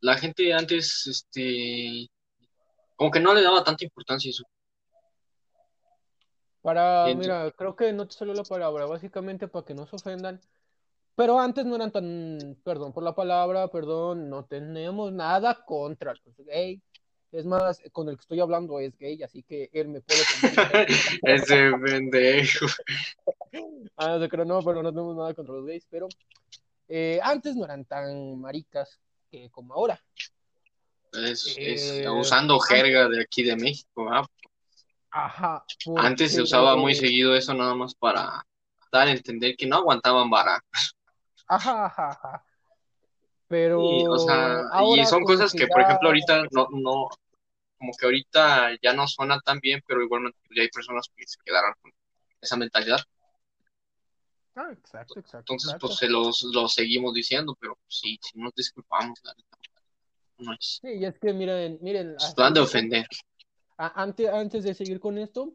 [0.00, 2.08] La gente antes, este...
[2.94, 4.44] Como que no le daba tanta importancia a eso.
[6.60, 10.40] Para, mira, creo que no te salió la palabra, básicamente para que no se ofendan.
[11.14, 16.36] Pero antes no eran tan, perdón por la palabra, perdón, no tenemos nada contra los
[16.46, 16.80] gays.
[17.32, 20.20] Es más, con el que estoy hablando es gay, así que él me puede.
[21.22, 22.66] Ese pendejo.
[23.98, 26.08] Ah, no, creo no, pero no tenemos nada contra los gays, pero
[26.88, 28.98] eh, antes no eran tan maricas
[29.30, 30.02] que como ahora.
[31.12, 34.26] Es, es Eh, usando jerga de aquí de México, ¿ah?
[35.10, 35.64] Ajá.
[35.96, 38.42] Antes se usaba muy seguido eso nada más para
[38.90, 40.64] dar a entender que no aguantaban vara.
[41.54, 42.44] Ajá, ajá, ajá.
[43.46, 47.08] Pero Y, o sea, y ahora son como cosas que, por ejemplo, ahorita no, no,
[47.76, 51.26] como que ahorita ya no suenan tan bien, pero igualmente pues, ya hay personas que
[51.26, 51.92] se quedaron con
[52.40, 53.00] esa mentalidad.
[54.54, 55.38] Ah, exacto, exacto.
[55.40, 55.86] Entonces, exacto.
[55.88, 59.18] pues se los, los seguimos diciendo, pero pues, sí, sí nos disculpamos.
[59.24, 59.34] la.
[60.38, 62.14] No es Sí, y es que miren, miren.
[62.16, 63.06] es así- plan de ofender.
[63.76, 65.52] antes, antes de seguir con esto,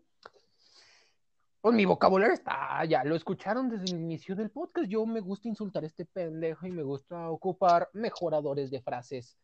[1.68, 4.88] pues mi vocabulario está, ya lo escucharon desde el inicio del podcast.
[4.88, 9.38] Yo me gusta insultar a este pendejo y me gusta ocupar mejoradores de frases.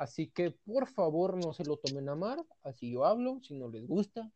[0.00, 3.68] Así que por favor no se lo tomen a mal, así yo hablo, si no
[3.68, 4.28] les gusta,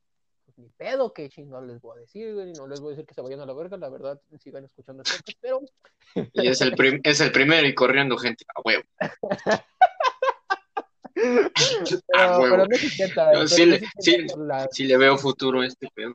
[0.44, 3.06] pues ni pedo, que chingados les voy a decir, güey, no les voy a decir
[3.06, 5.60] que se vayan a la verga, la verdad, sigan escuchando el podcast, pero
[6.32, 8.84] Y es el, prim- es el primero y corriendo gente a huevo.
[11.14, 11.50] Pero,
[12.14, 12.50] A huevo.
[12.56, 13.72] pero no se sienta, No, sí no
[14.46, 16.14] le- sí- le veo futuro a este pedo.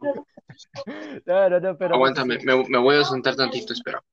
[1.26, 4.04] No, no, no, pero Aguántame, me, me voy a sentar tantito, espera.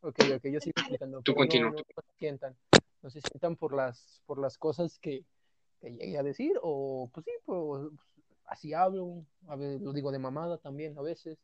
[0.00, 1.22] Ok, ok, yo sigo explicando.
[1.22, 1.70] Tú no- continúa.
[1.70, 2.56] No, no se sientan,
[3.02, 5.24] no se sientan por las, por las cosas que,
[5.80, 7.88] que llegué a decir, o pues sí, pues,
[8.46, 11.38] así hablo, a veces lo digo de mamada también a veces.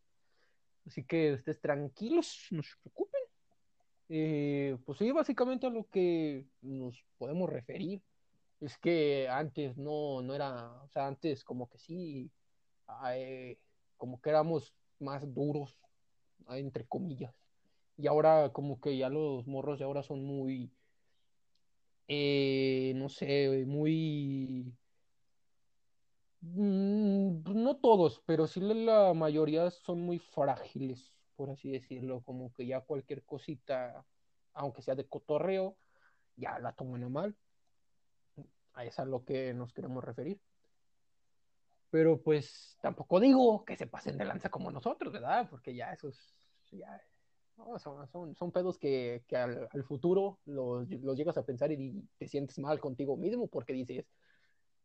[0.87, 3.20] Así que ustedes tranquilos, no se preocupen.
[4.09, 8.03] Eh, pues sí, básicamente a lo que nos podemos referir
[8.61, 12.31] es que antes no, no era, o sea, antes como que sí,
[13.14, 13.59] eh,
[13.96, 15.78] como que éramos más duros,
[16.48, 17.35] entre comillas.
[17.96, 20.72] Y ahora como que ya los morros de ahora son muy,
[22.09, 24.74] eh, no sé, muy...
[26.40, 32.66] mm, No todos, pero sí la mayoría son muy frágiles, por así decirlo, como que
[32.66, 34.07] ya cualquier cosita,
[34.52, 35.76] aunque sea de cotorreo,
[36.37, 37.37] ya la toman a mal.
[38.74, 40.40] A eso es a lo que nos queremos referir.
[41.94, 45.46] Pero pues tampoco digo que se pasen de lanza como nosotros, ¿verdad?
[45.48, 46.35] Porque ya esos,
[46.72, 47.00] ya,
[47.57, 51.70] no, son, son, son pedos que, que al, al futuro los, los llegas a pensar
[51.70, 54.07] y te sientes mal contigo mismo porque dices,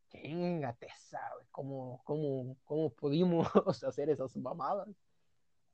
[0.10, 0.86] chingate
[1.34, 3.48] güey, ¿cómo, cómo, cómo pudimos
[3.84, 4.89] hacer esas mamadas?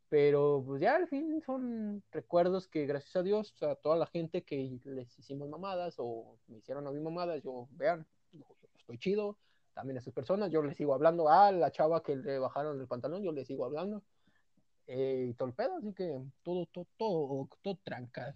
[0.08, 4.46] Pero pues ya al fin son recuerdos que gracias a Dios a toda la gente
[4.46, 8.08] que les hicimos mamadas o me hicieron a mí mamadas, yo vean,
[8.78, 9.38] estoy chido,
[9.76, 12.88] también a esas personas, yo les sigo hablando, a la chava que le bajaron el
[12.88, 14.02] pantalón, yo les sigo hablando,
[14.88, 18.36] eh, y todo el pedo, así que todo, todo, todo, todo tranca.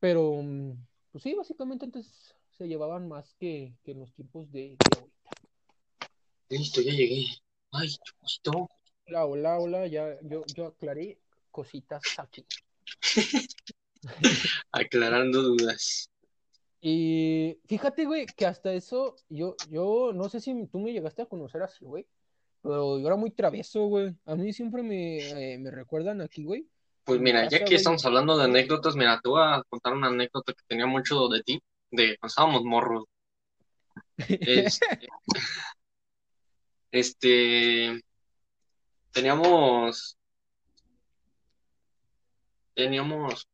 [0.00, 0.72] Pero, mm,
[1.12, 5.30] pues sí, básicamente antes se llevaban más que, que en los tiempos de, de ahorita.
[6.48, 7.26] Listo, ya llegué.
[7.72, 7.88] Ay,
[8.20, 8.68] justo.
[9.06, 11.18] Hola, hola, hola, ya yo, yo aclaré
[11.50, 12.46] cositas aquí.
[14.72, 16.10] Aclarando dudas.
[16.88, 21.26] Y fíjate, güey, que hasta eso, yo, yo no sé si tú me llegaste a
[21.26, 22.06] conocer así, güey,
[22.62, 24.14] pero yo era muy travieso, güey.
[24.24, 26.68] A mí siempre me, eh, me recuerdan aquí, güey.
[27.02, 27.74] Pues mira, ya que güey.
[27.74, 31.42] estamos hablando de anécdotas, mira, te voy a contar una anécdota que tenía mucho de
[31.42, 33.04] ti, de cuando estábamos morros.
[34.18, 34.86] Este,
[36.92, 38.00] este,
[39.10, 40.16] teníamos,
[42.74, 43.48] teníamos,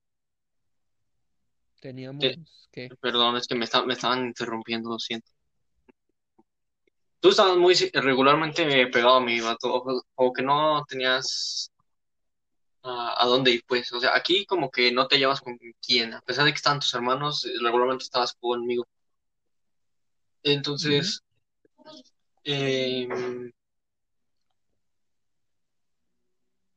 [1.83, 2.89] Teníamos que.
[3.01, 5.31] perdón, es que me, esta- me estaban interrumpiendo, lo siento.
[7.21, 11.71] Tú estabas muy regularmente pegado a mí, vato, o, o que no tenías
[12.83, 13.93] a, a dónde ir, pues.
[13.93, 16.81] O sea, aquí como que no te llevas con quién, a pesar de que estaban
[16.81, 18.87] tus hermanos, eh, regularmente estabas conmigo.
[20.45, 21.23] Entonces,
[22.45, 23.09] eh,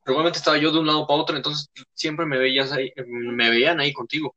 [0.06, 3.80] regularmente estaba yo de un lado para otro, entonces siempre me veías ahí, me veían
[3.80, 4.36] ahí contigo.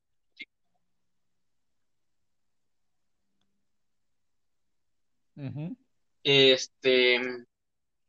[6.22, 7.20] Este,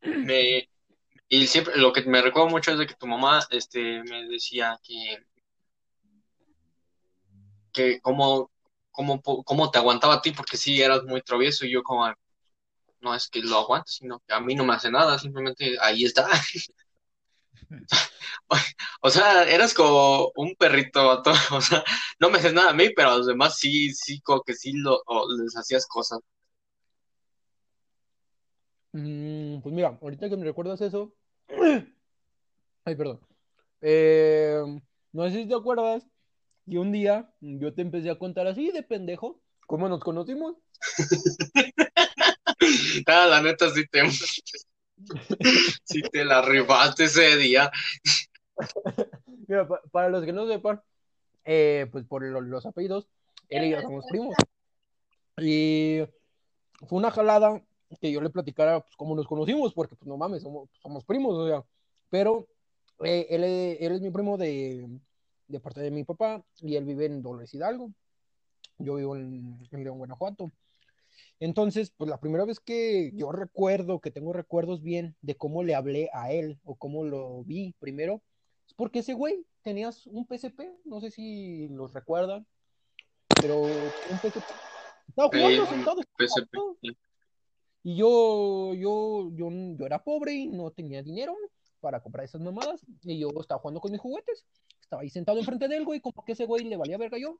[0.02, 0.68] me,
[1.28, 4.78] y siempre, lo que me recuerdo mucho es de que tu mamá, este, me decía
[4.82, 5.18] que,
[7.72, 8.50] que cómo,
[8.90, 12.12] cómo, cómo te aguantaba a ti, porque sí eras muy travieso, y yo como,
[13.00, 16.04] no es que lo aguante, sino que a mí no me hace nada, simplemente ahí
[16.04, 16.28] está.
[19.02, 21.22] O sea, eras como un perrito.
[21.52, 21.84] O sea,
[22.18, 24.72] no me haces nada a mí, pero a los demás sí, sí, como que sí
[24.72, 25.02] lo,
[25.38, 26.20] les hacías cosas.
[28.92, 31.14] Mm, pues mira, ahorita que me recuerdas eso.
[32.84, 33.20] Ay, perdón.
[33.80, 34.60] Eh,
[35.12, 36.06] no sé si te acuerdas
[36.68, 40.56] que un día yo te empecé a contar así de pendejo cómo nos conocimos.
[43.06, 44.02] Ah, la neta sí te,
[45.84, 47.70] sí te la rifaste ese día.
[49.48, 50.82] Mira, pa- para los que no sepan,
[51.44, 53.08] eh, pues por lo- los apellidos,
[53.48, 54.34] él y yo somos primos.
[55.38, 56.00] Y
[56.86, 57.62] fue una jalada
[57.98, 61.34] que yo le platicara pues, cómo nos conocimos, porque pues no mames, somos, somos primos,
[61.36, 61.64] o sea.
[62.08, 62.46] Pero
[63.04, 64.88] eh, él, es- él es mi primo de,
[65.48, 67.90] de parte de mi papá y él vive en Dolores Hidalgo.
[68.78, 70.52] Yo vivo en, en León, Guanajuato.
[71.38, 75.74] Entonces, pues la primera vez que yo recuerdo, que tengo recuerdos bien de cómo le
[75.74, 78.22] hablé a él o cómo lo vi primero,
[78.66, 82.46] es porque ese güey tenías un PSP, no sé si los recuerdan,
[83.40, 84.44] pero un PSP.
[85.08, 86.00] Estaba jugando Eh, sentado.
[86.16, 86.56] PSP.
[87.82, 91.34] Y yo, yo, yo, yo era pobre y no tenía dinero
[91.80, 92.80] para comprar esas mamadas.
[93.02, 94.44] Y yo estaba jugando con mis juguetes.
[94.80, 97.38] Estaba ahí sentado enfrente de él, güey, como que ese güey le valía verga yo.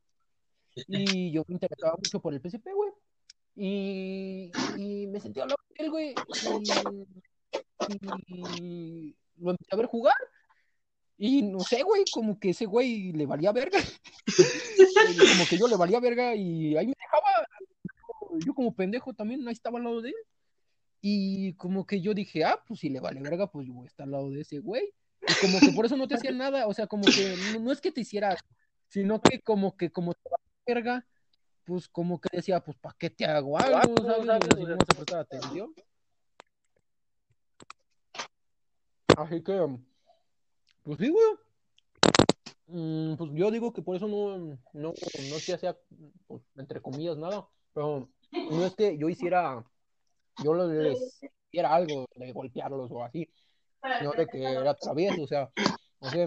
[0.75, 2.91] Y yo me interesaba mucho por el PSP, güey.
[3.57, 6.15] Y, y me sentí al lado de él, güey.
[8.59, 10.15] Y, lo empecé a ver jugar.
[11.19, 13.79] Y no sé, güey, como que ese güey le valía verga.
[15.33, 17.47] Como que yo le valía verga y ahí me dejaba.
[18.39, 20.15] Yo como pendejo también ahí estaba al lado de él.
[21.03, 23.89] Y como que yo dije, ah, pues si le vale verga, pues yo voy a
[23.89, 24.93] estar al lado de ese güey.
[25.23, 27.73] Y como que por eso no te hacía nada, o sea, como que no, no
[27.73, 28.37] es que te hiciera,
[28.89, 31.07] sino que como que como te vale verga,
[31.65, 33.95] pues como que decía, pues ¿para qué te hago algo?
[34.03, 34.27] ¿Sabes?
[34.27, 35.75] Y así no se prestaba atención.
[39.17, 39.79] Así que,
[40.83, 41.27] pues sí, güey.
[42.67, 44.95] Mm, pues yo digo que por eso no, no, no
[45.45, 45.77] que hacía,
[46.27, 47.47] pues, entre comillas, nada.
[47.75, 49.65] Pero no es que yo hiciera,
[50.43, 53.29] yo les hiciera algo de golpearlos o así,
[54.03, 55.51] no de que era travieso, o sea,
[56.01, 56.25] no sé,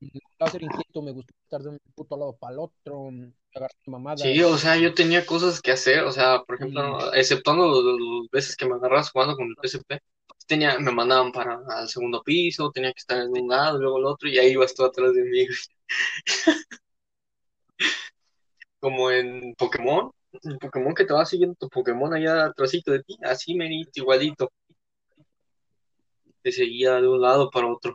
[0.00, 3.10] me gustaba ser inquieto, me gustaba estar de un puto lado para el otro,
[3.54, 4.20] agarrar mamadas.
[4.22, 8.56] Sí, o sea, yo tenía cosas que hacer, o sea, por ejemplo, exceptuando las veces
[8.56, 10.00] que me agarrabas jugando con el PSP,
[10.46, 14.06] tenía, me mandaban para al segundo piso, tenía que estar en un lado, luego el
[14.06, 15.46] otro, y ahí ibas tú atrás de mí.
[18.80, 20.10] Como en Pokémon,
[20.44, 24.50] en Pokémon que te va siguiendo tu Pokémon allá atrásito de ti, así merito, igualito.
[26.42, 27.94] Te seguía de un lado para otro.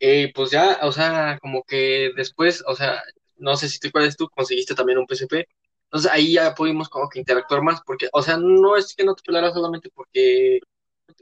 [0.00, 3.02] Eh, pues ya, o sea, como que después, o sea,
[3.36, 5.46] no sé si te acuerdas tú, conseguiste también un PSP.
[5.84, 9.14] Entonces ahí ya pudimos como que interactuar más, porque, o sea, no es que no
[9.14, 10.60] te pelara solamente porque,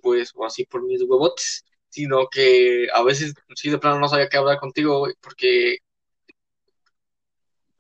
[0.03, 4.29] pues, o así por mis huevotes, sino que a veces sí de plano no sabía
[4.29, 5.79] qué hablar contigo, porque,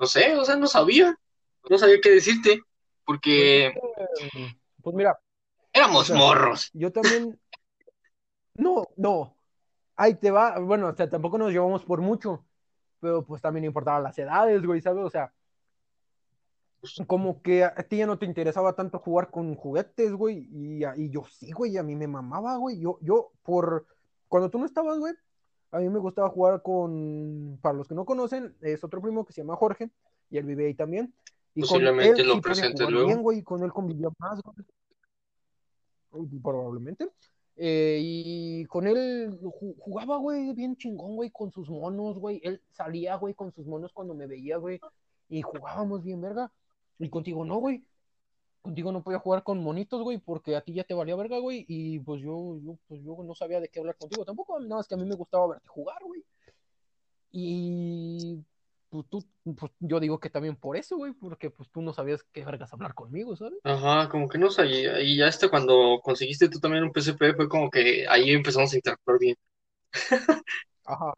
[0.02, 1.16] no sé, o sea, no sabía,
[1.70, 2.60] no sabía qué decirte,
[3.06, 3.72] porque
[4.82, 5.16] Pues mira,
[5.72, 6.70] éramos o sea, morros.
[6.72, 7.38] yo también,
[8.54, 9.36] no, no,
[9.94, 12.44] ahí te va, bueno, o sea, tampoco nos llevamos por mucho,
[12.98, 15.04] pero pues también importaban las edades, güey, ¿sabes?
[15.04, 15.32] O sea,
[17.06, 21.10] como que a ti ya no te interesaba tanto jugar con juguetes, güey, y, y
[21.10, 23.86] yo sí, güey, a mí me mamaba, güey, yo, yo, por,
[24.26, 25.14] cuando tú no estabas, güey,
[25.72, 29.32] a mí me gustaba jugar con, para los que no conocen, es otro primo que
[29.32, 29.90] se llama Jorge,
[30.30, 31.12] y él vive ahí también,
[31.54, 33.06] y con Posiblemente él lo sí jugar luego.
[33.08, 34.40] bien, güey, y con él convivía más,
[36.10, 36.28] güey.
[36.42, 37.10] probablemente.
[37.56, 39.38] Eh, y con él
[39.78, 42.40] jugaba, güey, bien chingón, güey, con sus monos, güey.
[42.42, 44.80] Él salía, güey, con sus monos cuando me veía, güey.
[45.28, 46.50] Y jugábamos bien, verga.
[46.98, 47.84] Y contigo no, güey.
[48.62, 51.64] Contigo no podía jugar con monitos, güey, porque a ti ya te valía verga, güey.
[51.68, 54.58] Y pues yo, yo, pues yo no sabía de qué hablar contigo tampoco.
[54.60, 56.24] Nada más que a mí me gustaba verte jugar, güey.
[57.32, 58.38] Y
[58.88, 59.24] pues tú,
[59.56, 62.72] pues yo digo que también por eso, güey, porque pues tú no sabías qué vergas
[62.72, 63.58] hablar conmigo, ¿sabes?
[63.64, 65.00] Ajá, como que no sabía.
[65.00, 68.76] Y ya este cuando conseguiste tú también un PSP fue como que ahí empezamos a
[68.76, 69.36] interactuar bien.
[70.84, 71.14] Ajá.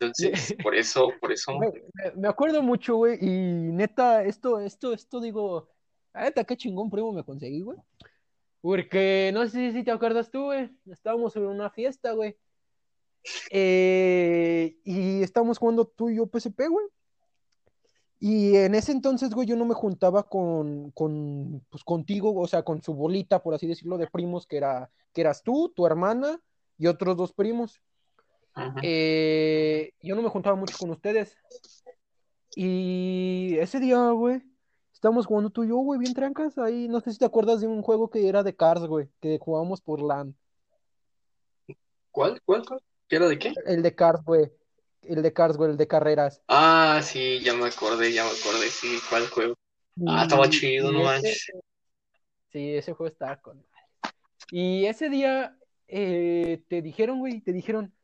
[0.00, 1.52] Entonces, por eso, por eso.
[1.58, 1.70] Me,
[2.16, 5.68] me acuerdo mucho, güey, y neta, esto, esto, esto digo,
[6.14, 7.78] neta, qué chingón primo me conseguí, güey.
[8.60, 10.70] Porque no sé si te acuerdas tú, güey.
[10.86, 12.36] Estábamos en una fiesta, güey.
[13.50, 16.86] Eh, y estábamos jugando tú y yo PSP, güey.
[18.18, 22.62] Y en ese entonces, güey, yo no me juntaba con, con, pues, contigo, o sea,
[22.62, 26.38] con su bolita, por así decirlo, de primos, que, era, que eras tú, tu hermana
[26.76, 27.80] y otros dos primos.
[28.82, 31.34] Eh, yo no me juntaba mucho con ustedes.
[32.54, 34.42] Y ese día, güey,
[35.00, 36.58] estábamos jugando tú y yo, güey, bien trancas.
[36.58, 39.38] Ahí, no sé si te acuerdas de un juego que era de Cars, güey, que
[39.38, 40.36] jugábamos por LAN.
[42.10, 42.38] ¿Cuál?
[42.44, 42.66] ¿Cuál?
[42.66, 42.82] ¿Cuál?
[43.08, 43.54] ¿Qué era de qué?
[43.64, 44.52] El de Cars, güey.
[45.00, 46.42] El de Cars, güey, el de carreras.
[46.48, 49.54] Ah, sí, ya me acordé, ya me acordé, sí, ¿cuál juego?
[50.06, 51.50] Ah, estaba chido, no manches.
[52.52, 53.64] Sí, ese juego estaba con.
[54.50, 55.56] Y ese día
[55.88, 57.94] eh, te dijeron, güey, te dijeron,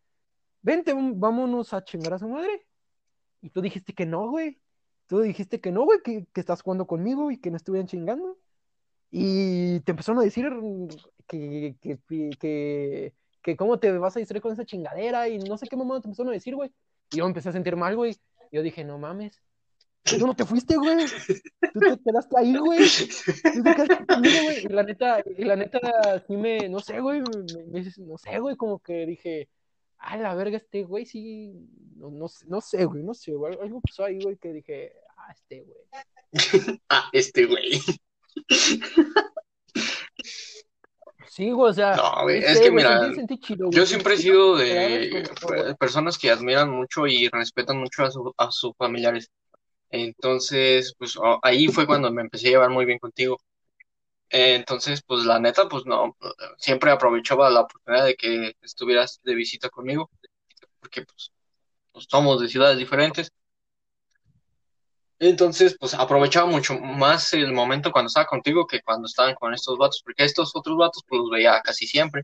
[0.63, 2.67] vente, vámonos a chingar a su madre.
[3.43, 4.59] Y tú dijiste que no, güey.
[5.07, 8.39] Tú dijiste que no, güey, que, que estás jugando conmigo y que no estuvieran chingando.
[9.11, 10.49] Y te empezaron a decir
[11.27, 15.77] que, que, que cómo te vas a distraer con esa chingadera y no sé qué
[15.77, 16.73] mamá te empezaron a decir, güey.
[17.13, 18.17] Y yo empecé a sentir mal, güey.
[18.51, 19.41] Yo dije, no mames.
[20.03, 21.07] Tú no te fuiste, güey.
[21.73, 22.81] Tú te quedaste ahí, güey.
[23.55, 24.65] Tú te quedaste conmigo, güey.
[24.65, 27.23] Y la neta, y la neta, sí me, no sé, güey.
[27.99, 29.49] No sé, güey, como que dije,
[29.99, 31.53] a la verga, este güey, sí.
[31.97, 33.57] No, no, no sé, güey, no sé, güey.
[33.61, 35.79] Algo pasó ahí, güey, que dije, ah, este güey.
[36.91, 37.81] ah, este güey.
[41.29, 41.97] Sí, o sea.
[41.97, 43.11] No, es que mira,
[43.71, 45.23] yo siempre he sido de
[45.79, 49.31] personas que admiran mucho y respetan mucho a, su, a sus familiares.
[49.91, 53.39] Entonces, pues ahí fue cuando me empecé a llevar muy bien contigo.
[54.31, 56.17] Entonces, pues la neta, pues no,
[56.59, 60.11] siempre aprovechaba la oportunidad de que estuvieras de visita conmigo,
[60.81, 61.33] porque pues,
[61.93, 63.31] pues somos de ciudades diferentes
[65.19, 69.79] entonces, pues aprovechaba mucho más el momento cuando estaba contigo que cuando estaban con estos
[69.79, 72.23] vatos, porque estos otros vatos pues los veía casi siempre.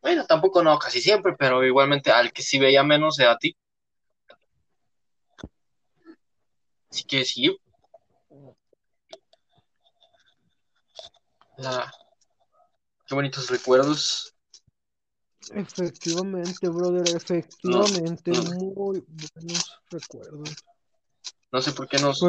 [0.00, 3.56] Bueno, tampoco no casi siempre, pero igualmente al que sí veía menos era a ti.
[6.90, 7.56] Así que sí.
[11.58, 11.92] La...
[13.06, 14.34] Qué bonitos recuerdos.
[15.52, 20.54] Efectivamente, brother, efectivamente, muy buenos recuerdos.
[21.52, 22.20] No sé por qué nos,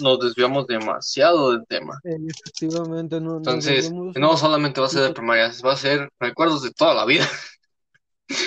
[0.00, 0.20] nos...
[0.20, 1.98] desviamos demasiado del tema.
[2.04, 3.38] Efectivamente, no.
[3.38, 7.04] Entonces, no solamente va a ser de primaria, va a ser recuerdos de toda la
[7.04, 7.26] vida.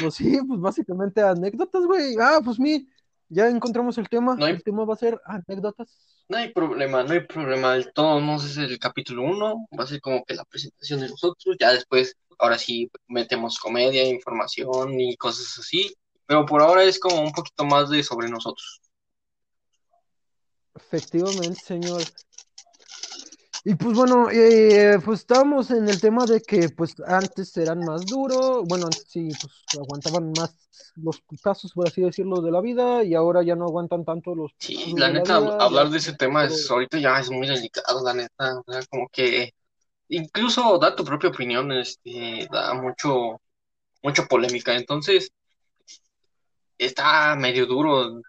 [0.01, 2.15] Pues sí, pues básicamente anécdotas, güey.
[2.19, 2.87] Ah, pues mi,
[3.29, 4.35] ya encontramos el tema.
[4.39, 5.95] El tema va a ser anécdotas.
[6.27, 7.75] No hay problema, no hay problema.
[7.75, 11.09] El todo no es el capítulo uno, va a ser como que la presentación de
[11.09, 11.55] nosotros.
[11.59, 15.95] Ya después, ahora sí, metemos comedia, información y cosas así.
[16.25, 18.81] Pero por ahora es como un poquito más de sobre nosotros.
[20.73, 22.01] Efectivamente, señor.
[23.67, 28.05] Y pues bueno, eh, pues estábamos en el tema de que pues antes eran más
[28.05, 30.55] duros, bueno, antes sí, pues aguantaban más
[30.97, 34.51] los putazos, por así decirlo, de la vida, y ahora ya no aguantan tanto los
[34.59, 38.59] Sí, la neta, hablar de ese tema es, ahorita ya es muy delicado, la neta,
[38.59, 39.55] o sea, como que
[40.09, 43.41] incluso dar tu propia opinión, este, da mucho,
[44.03, 45.31] mucha polémica, entonces
[46.77, 48.21] está medio duro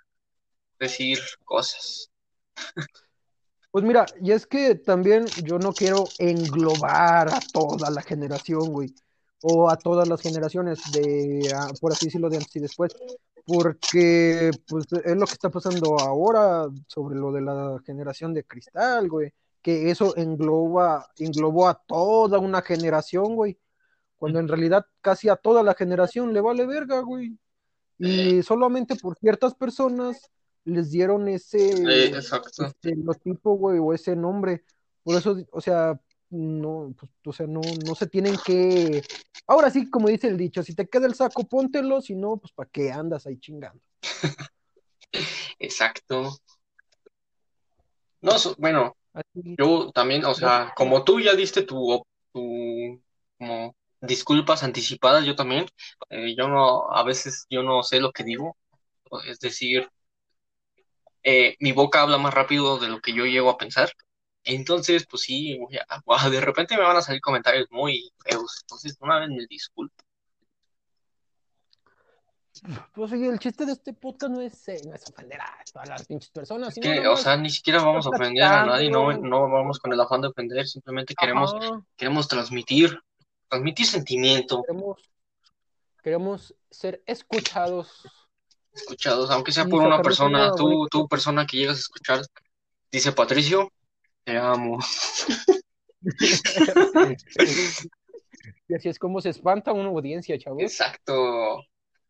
[0.78, 2.10] decir cosas.
[3.76, 8.94] Pues mira, y es que también yo no quiero englobar a toda la generación, güey,
[9.42, 12.96] o a todas las generaciones de, ah, por así decirlo, de antes y después,
[13.44, 19.10] porque pues es lo que está pasando ahora sobre lo de la generación de cristal,
[19.10, 23.58] güey, que eso engloba, englobó a toda una generación, güey,
[24.16, 27.38] cuando en realidad casi a toda la generación le vale verga, güey,
[27.98, 30.30] y solamente por ciertas personas
[30.66, 31.70] les dieron ese
[32.58, 34.64] estereotipo, güey, o ese nombre.
[35.02, 35.98] Por eso, o sea,
[36.30, 39.02] no, pues, o sea, no, no se tienen que.
[39.46, 42.52] Ahora sí, como dice el dicho, si te queda el saco, póntelo, si no, pues
[42.52, 43.80] para qué andas ahí chingando.
[45.58, 46.36] Exacto.
[48.20, 48.96] No, bueno,
[49.34, 53.00] yo también, o sea, como tú ya diste tu, tu
[53.38, 55.66] como disculpas anticipadas, yo también.
[56.10, 58.56] Eh, yo no, a veces yo no sé lo que digo,
[59.26, 59.88] es decir,
[61.28, 63.90] eh, mi boca habla más rápido de lo que yo llego a pensar.
[64.44, 65.58] Entonces, pues sí,
[66.30, 68.60] de repente me van a salir comentarios muy feos.
[68.62, 70.04] Entonces, una vez me disculpo.
[72.94, 75.88] Pues oye, el chiste de este podcast no es, eh, no es ofender a todas
[75.88, 76.74] las pinches personas.
[76.74, 80.00] que, o sea, ni siquiera vamos a ofender a nadie, no, no vamos con el
[80.00, 81.54] afán de ofender, simplemente queremos,
[81.96, 82.98] queremos transmitir,
[83.48, 84.62] transmitir sentimiento.
[86.02, 88.06] Queremos, ser escuchados.
[88.76, 92.20] Escuchados, aunque sea por una persona, tú, tú persona que llegas a escuchar,
[92.92, 93.72] dice Patricio,
[94.24, 94.78] te amo.
[98.68, 100.62] y así es como se espanta una audiencia, chavos.
[100.62, 101.64] Exacto.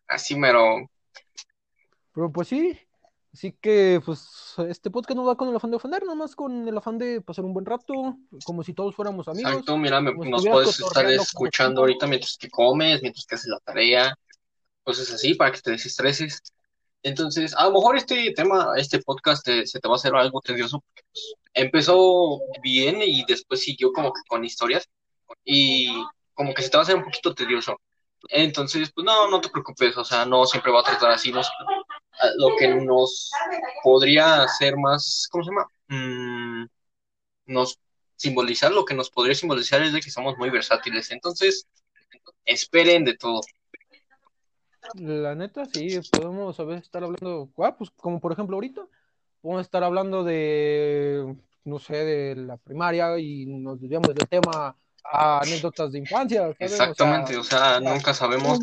[0.08, 0.90] Así mero.
[2.12, 2.78] Pero pues sí,
[3.32, 6.76] así que pues este podcast no va con el afán de ofender, nomás con el
[6.76, 9.52] afán de pasar un buen rato, como si todos fuéramos amigos.
[9.52, 14.18] Exacto, mira, nos puedes estar escuchando ahorita mientras que comes, mientras que haces la tarea,
[14.82, 16.42] cosas así para que te desestreses.
[17.06, 20.82] Entonces, a lo mejor este tema, este podcast se te va a hacer algo tedioso,
[21.54, 24.88] empezó bien y después siguió como que con historias
[25.44, 25.86] y
[26.34, 27.80] como que se te va a hacer un poquito tedioso.
[28.28, 31.30] Entonces, pues no, no te preocupes, o sea, no siempre va a tratar así.
[31.30, 33.30] Lo que nos
[33.84, 35.66] podría hacer más, ¿cómo se llama?
[35.86, 36.66] Mm,
[37.46, 37.78] nos
[38.16, 41.12] simbolizar, lo que nos podría simbolizar es de que somos muy versátiles.
[41.12, 41.68] Entonces,
[42.44, 43.42] esperen de todo.
[44.94, 48.86] La neta, sí, podemos a veces estar hablando, ah, pues como por ejemplo ahorita,
[49.40, 54.76] podemos estar hablando de, no sé, de la primaria y nos desviamos del tema
[55.12, 56.54] anécdotas de infancia.
[56.58, 58.58] Exactamente, o sea, nunca sabemos.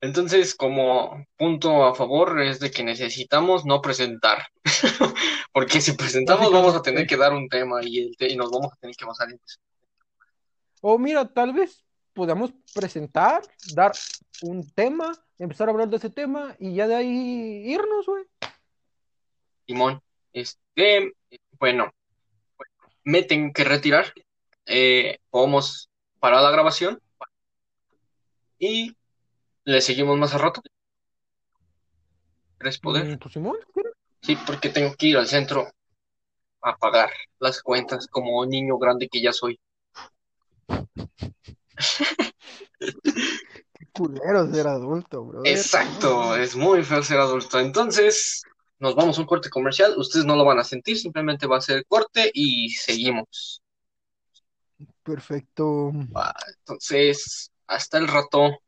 [0.00, 4.46] Entonces, como punto a favor es de que necesitamos no presentar,
[5.52, 8.72] porque si presentamos vamos a tener que dar un tema y, el y nos vamos
[8.72, 9.58] a tener que basar en eso.
[10.80, 11.85] O mira, tal vez
[12.16, 13.42] podamos presentar,
[13.74, 13.92] dar
[14.42, 18.24] un tema, empezar a hablar de ese tema y ya de ahí irnos, güey.
[19.66, 20.00] Simón,
[20.32, 21.12] este,
[21.60, 21.92] bueno,
[23.04, 24.12] me tengo que retirar
[24.66, 25.88] eh, podemos
[26.18, 27.00] parar la grabación
[28.58, 28.96] y
[29.64, 30.60] le seguimos más a rato.
[32.58, 33.06] ¿Quieres poder?
[33.06, 33.56] Mm, pues, Simón,
[34.22, 35.68] sí, porque tengo que ir al centro
[36.62, 39.60] a pagar las cuentas como niño grande que ya soy.
[42.78, 45.42] Qué culero ser adulto, bro.
[45.44, 47.58] Exacto, es muy feo ser adulto.
[47.58, 48.42] Entonces,
[48.78, 49.94] nos vamos a un corte comercial.
[49.96, 53.62] Ustedes no lo van a sentir, simplemente va a ser corte y seguimos.
[55.02, 55.92] Perfecto.
[56.58, 58.58] entonces, hasta el rato.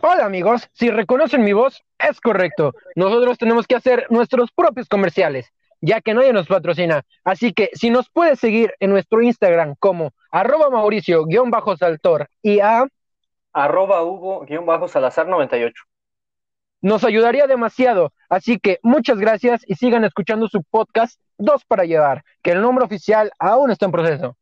[0.00, 2.72] Hola amigos, si reconocen mi voz, es correcto.
[2.94, 7.02] Nosotros tenemos que hacer nuestros propios comerciales, ya que nadie nos patrocina.
[7.24, 12.86] Así que si nos puedes seguir en nuestro Instagram como arroba mauricio-saltor y a
[13.52, 15.72] arroba hugo-salazar98.
[16.80, 22.22] Nos ayudaría demasiado, así que muchas gracias y sigan escuchando su podcast Dos para Llevar,
[22.42, 24.36] que el nombre oficial aún está en proceso.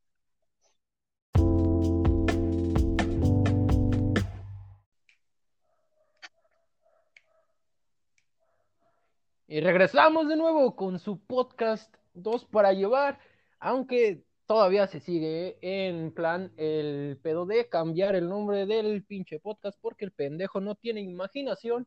[9.49, 13.21] Y regresamos de nuevo con su podcast Dos para llevar,
[13.61, 19.79] aunque todavía se sigue en plan el pedo de cambiar el nombre del pinche podcast
[19.81, 21.87] porque el pendejo no tiene imaginación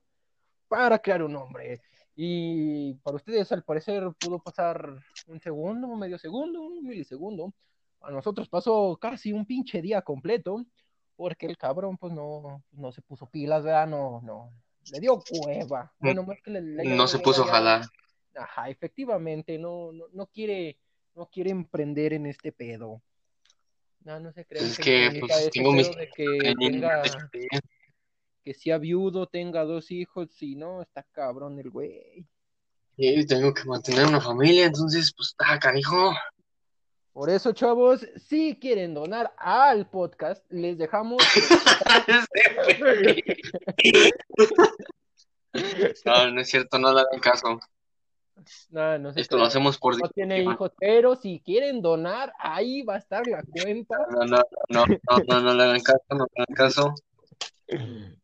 [0.69, 1.81] para crear un nombre.
[2.15, 4.95] Y para ustedes al parecer pudo pasar
[5.27, 7.53] un segundo, un medio segundo, un milisegundo.
[8.01, 10.63] A nosotros pasó casi un pinche día completo
[11.17, 13.87] porque el cabrón pues no, no se puso pilas, ¿verdad?
[13.87, 14.53] No, no,
[14.91, 15.93] le dio cueva.
[15.99, 17.89] Bueno, más que le, no se puso ojalá.
[18.35, 20.77] Ajá, efectivamente, no, no, no quiere,
[21.15, 23.01] no quiere emprender en este pedo.
[24.01, 24.63] No, no se cree.
[24.63, 25.89] Es que, pues, tengo mis...
[25.89, 27.03] que, tenga,
[28.43, 32.25] que sea viudo, tenga dos hijos, si no, está cabrón el güey.
[32.95, 36.13] Sí, tengo que mantener una familia, entonces, pues, está canijo.
[37.19, 41.17] Por eso, chavos, si quieren donar al podcast, les dejamos.
[46.05, 47.59] no, no es cierto, no le hagan caso.
[48.69, 50.01] No, no Esto lo hacemos por.
[50.01, 53.97] No tiene hijos, pero si quieren donar, ahí va a estar la cuenta.
[54.11, 54.97] No, no, no, no,
[55.27, 56.95] no, no, le hagan caso, no le hagan caso.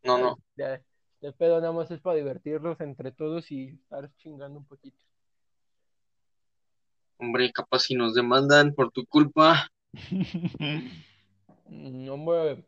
[0.03, 0.37] No, no.
[0.57, 5.03] Nada más es para divertirlos entre todos y estar chingando un poquito.
[7.17, 9.69] Hombre, capaz si nos demandan por tu culpa.
[11.67, 12.65] Hombre.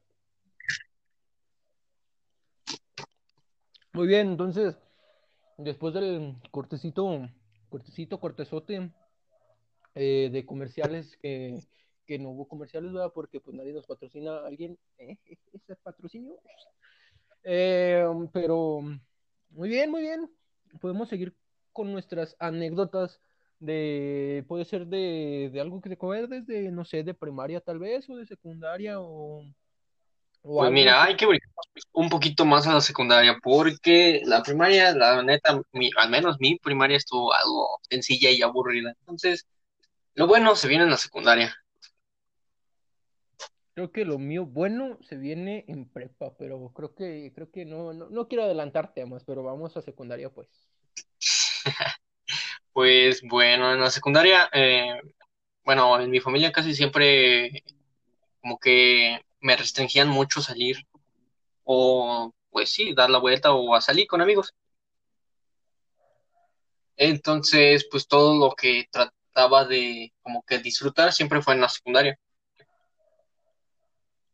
[3.93, 4.77] Muy bien, entonces,
[5.57, 7.29] después del cortecito,
[7.69, 8.91] cortecito, cortezote
[9.95, 11.59] eh, de comerciales que,
[12.05, 13.11] que no hubo comerciales, ¿verdad?
[13.13, 15.17] Porque pues nadie nos patrocina a alguien, ¿eh?
[15.51, 16.37] Ese patrocinio.
[17.41, 18.81] Pero
[19.49, 20.31] muy bien, muy bien.
[20.79, 21.35] Podemos seguir
[21.73, 23.21] con nuestras anécdotas
[23.59, 27.79] de, puede ser de, de algo que te acuerdes, de, no sé, de primaria tal
[27.79, 29.43] vez, o de secundaria, o...
[30.43, 31.49] o Pues mira, hay que brincar
[31.93, 36.57] un poquito más a la secundaria, porque la primaria, la neta, mi- al menos mi
[36.57, 38.93] primaria estuvo algo sencilla y aburrida.
[39.01, 39.45] Entonces,
[40.15, 41.55] lo bueno se viene en la secundaria.
[43.75, 47.93] Creo que lo mío bueno se viene en prepa, pero creo que, creo que no,
[47.93, 50.49] no, no quiero adelantar temas, pero vamos a secundaria, pues.
[52.77, 55.01] Pues bueno, en la secundaria, eh,
[55.65, 57.63] bueno, en mi familia casi siempre
[58.39, 60.77] como que me restringían mucho salir
[61.63, 64.53] o pues sí, dar la vuelta o a salir con amigos.
[66.97, 72.19] Entonces, pues todo lo que trataba de como que disfrutar siempre fue en la secundaria.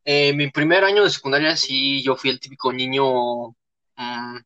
[0.03, 3.55] Eh, mi primer año de secundaria sí, yo fui el típico niño
[3.95, 4.37] mm,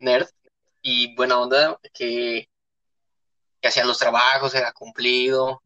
[0.00, 0.28] nerd
[0.82, 2.48] y buena onda que,
[3.64, 5.62] que hacía los trabajos, era cumplido,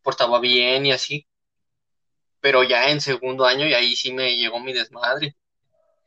[0.00, 1.26] portaba bien y así.
[2.40, 5.36] Pero ya en segundo año y ahí sí me llegó mi desmadre.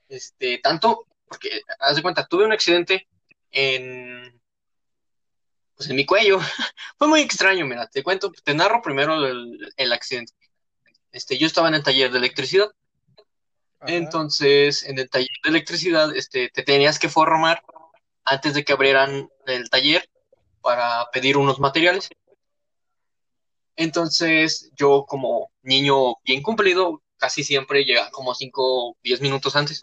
[0.08, 3.08] Este, tanto, porque haz de cuenta, tuve un accidente
[3.52, 4.42] en,
[5.76, 6.40] pues en mi cuello.
[6.98, 10.34] Fue muy extraño, mira, te cuento, te narro primero el, el accidente.
[11.12, 12.72] Este, yo estaba en el taller de electricidad.
[13.80, 13.94] Ajá.
[13.94, 17.62] Entonces, en el taller de electricidad, este, te tenías que formar
[18.26, 20.10] antes de que abrieran el taller
[20.62, 22.10] para pedir unos materiales.
[23.76, 29.82] Entonces, yo como niño bien cumplido, casi siempre llegaba como 5 o 10 minutos antes.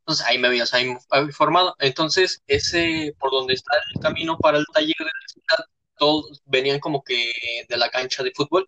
[0.00, 1.74] Entonces, ahí me habías ahí, ahí formado.
[1.78, 5.64] Entonces, ese por donde está el camino para el taller de electricidad,
[5.98, 7.32] todos venían como que
[7.68, 8.66] de la cancha de fútbol.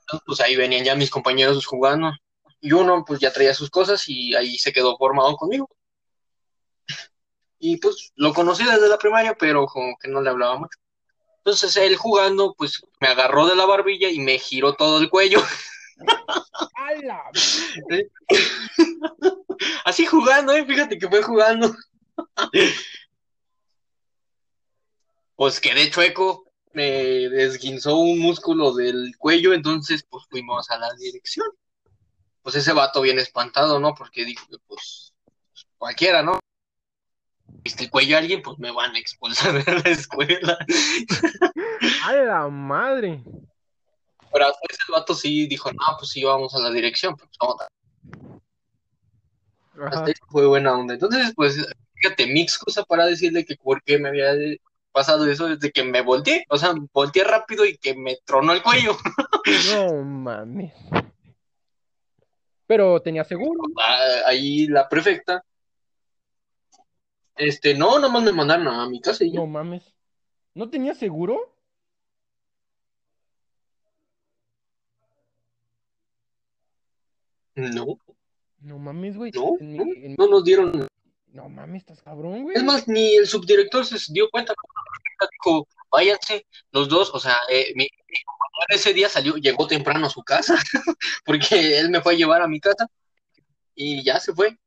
[0.00, 2.12] Entonces, pues ahí venían ya mis compañeros jugando.
[2.60, 5.68] Y uno pues ya traía sus cosas y ahí se quedó formado conmigo.
[7.66, 10.78] Y pues lo conocí desde la primaria, pero como que no le hablaba mucho.
[11.38, 15.42] Entonces él jugando, pues me agarró de la barbilla y me giró todo el cuello.
[16.76, 17.22] ¡Hala!
[19.86, 20.66] Así jugando, ¿eh?
[20.66, 21.74] Fíjate que fue jugando.
[25.36, 26.44] Pues quedé chueco,
[26.74, 31.48] me desguinzó un músculo del cuello, entonces pues fuimos a la dirección.
[32.40, 33.96] Pues ese vato bien espantado, ¿no?
[33.96, 35.12] Porque dijo que pues
[35.76, 36.38] cualquiera, ¿no?
[37.64, 40.58] Viste el cuello a alguien, pues me van a expulsar de la escuela.
[42.04, 43.24] ¡A la madre!
[44.32, 47.56] Pero hasta ese vato sí dijo, no, pues sí, vamos a la dirección, pues vamos
[47.62, 47.68] a...
[49.86, 50.94] Hasta eso fue buena onda.
[50.94, 54.32] Entonces, pues, fíjate, mi excusa para decirle que por qué me había
[54.92, 58.62] pasado eso desde que me volteé, o sea, volteé rápido y que me tronó el
[58.62, 58.96] cuello.
[59.74, 60.72] No mames.
[62.66, 63.60] Pero tenía seguro.
[63.78, 65.44] Ah, Ahí la prefecta,
[67.36, 69.40] este, no, nomás me mandaron a mi casa y ya.
[69.40, 69.94] No mames.
[70.54, 71.54] ¿No tenía seguro?
[77.56, 77.98] No,
[78.60, 79.30] No mames, güey.
[79.32, 80.88] no, En no, en- no nos dieron.
[81.28, 82.56] No mames, estás cabrón, güey.
[82.56, 84.54] Es más, ni el subdirector se dio cuenta.
[85.32, 90.06] Dijo, váyanse los dos, o sea, eh, mi, mi compañero ese día salió, llegó temprano
[90.06, 90.54] a su casa,
[91.24, 92.88] porque él me fue a llevar a mi casa
[93.74, 94.58] y ya se fue.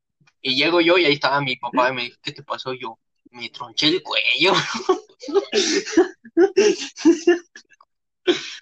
[0.48, 2.74] Y llego yo y ahí estaba mi papá y me dijo, ¿qué te pasó?
[2.74, 2.98] Yo,
[3.32, 4.54] me tronché el cuello.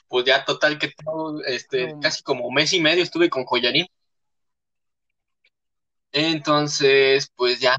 [0.07, 1.99] Pues ya total que todo, este, No.
[1.99, 3.87] casi como mes y medio estuve con collarín.
[6.11, 7.75] Entonces, pues ya.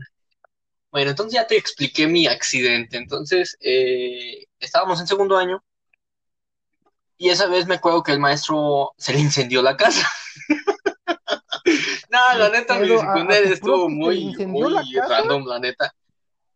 [0.90, 2.96] Bueno, entonces ya te expliqué mi accidente.
[2.96, 5.62] Entonces, eh, estábamos en segundo año
[7.18, 10.08] y esa vez me acuerdo que el maestro se le incendió la casa.
[12.16, 15.94] No, la neta, mi secundaria tu estuvo muy, muy la random, la neta.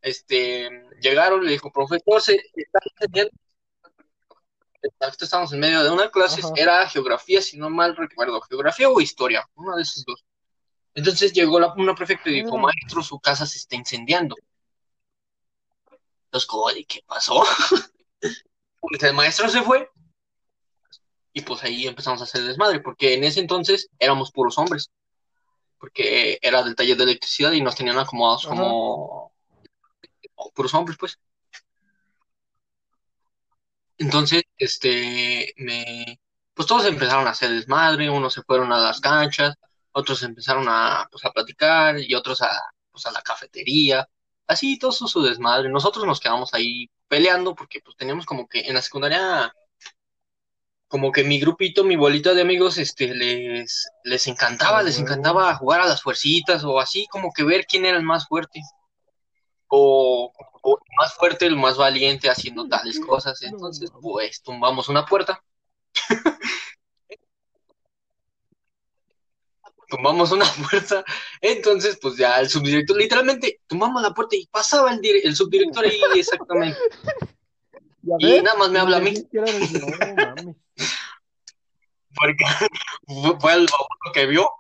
[0.01, 3.33] Este, llegaron, le dijo, profesor, se está incendiando.
[4.83, 6.53] Exacto, Estábamos en medio de una clase, Ajá.
[6.57, 10.25] era geografía, si no mal recuerdo, geografía o historia, una de esas dos.
[10.95, 12.63] Entonces llegó la, una prefecta y dijo, Ah.
[12.63, 14.37] maestro, su casa se está incendiando.
[16.25, 17.45] Entonces, como, de, ¿qué pasó?
[18.83, 19.91] Pues el maestro se fue
[21.35, 24.91] y pues ahí empezamos a hacer desmadre, porque en ese entonces éramos puros hombres,
[25.81, 28.55] porque era del taller de electricidad y nos tenían acomodados Ajá.
[28.55, 29.33] como
[30.55, 31.19] puros hombres, pues.
[33.99, 36.21] Entonces, este, me,
[36.55, 39.55] pues todos empezaron a hacer desmadre, unos se fueron a las canchas,
[39.93, 42.51] otros empezaron a, pues, a platicar y otros a,
[42.91, 44.09] pues, a la cafetería,
[44.47, 45.69] así todo su desmadre.
[45.69, 49.53] Nosotros nos quedamos ahí peleando porque pues teníamos como que en la secundaria
[50.91, 55.83] como que mi grupito, mi bolita de amigos, este, les, les encantaba, les encantaba jugar
[55.83, 58.61] a las fuercitas o así, como que ver quién era el más fuerte.
[59.69, 60.33] O,
[60.63, 63.41] o el más fuerte, el más valiente haciendo tales cosas.
[63.43, 65.41] Entonces, pues, tumbamos una puerta.
[69.89, 71.05] tumbamos una puerta,
[71.41, 76.01] entonces pues ya el subdirector, literalmente tumbamos la puerta y pasaba el, el subdirector ahí
[76.17, 76.79] exactamente.
[78.19, 79.15] Y nada más me habla a mí.
[82.21, 82.45] Porque
[83.41, 83.69] fue el
[84.15, 84.51] que vio.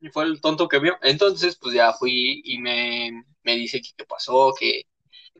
[0.00, 0.96] Y fue el tonto que vio.
[1.02, 4.82] Entonces, pues ya fui y me, me dice que qué pasó, que,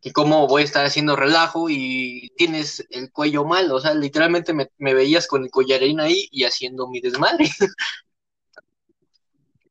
[0.03, 3.71] que cómo voy a estar haciendo relajo y tienes el cuello mal.
[3.73, 7.49] O sea, literalmente me, me veías con el collarín ahí y haciendo mi desmadre.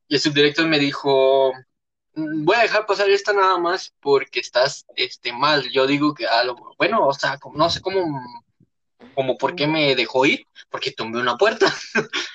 [0.08, 1.54] y el subdirector me dijo,
[2.16, 5.70] Mm, voy a dejar pasar esta nada más porque estás este, mal.
[5.72, 6.44] Yo digo que, a
[6.78, 8.22] bueno, o sea, no sé cómo,
[9.16, 11.74] como por qué me dejó ir, porque tumbé una puerta.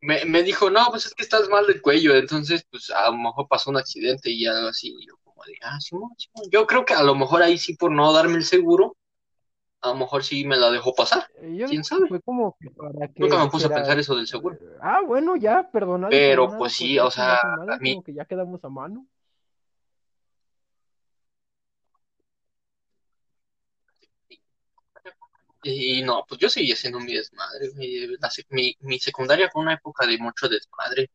[0.00, 3.16] me, me, dijo, no, pues es que estás mal del cuello, entonces, pues a lo
[3.16, 4.94] mejor pasó un accidente y algo así.
[4.98, 5.96] Y yo, como de, ah, sí,
[6.50, 8.96] yo creo que a lo mejor ahí sí, por no darme el seguro,
[9.80, 11.26] a lo mejor sí me la dejó pasar.
[11.36, 12.08] Eh, ¿Quién sabe?
[12.08, 14.58] Fue como que para que Nunca me puse a pensar eso del seguro.
[14.80, 16.08] Ah, bueno, ya, perdona.
[16.08, 17.94] Pero pues sí, o sea, a mí...
[17.94, 19.06] Como que ya quedamos a mano.
[25.70, 27.70] Y no, pues yo seguía siendo mi desmadre.
[28.50, 31.10] Mi, mi, secundaria fue una época de mucho desmadre.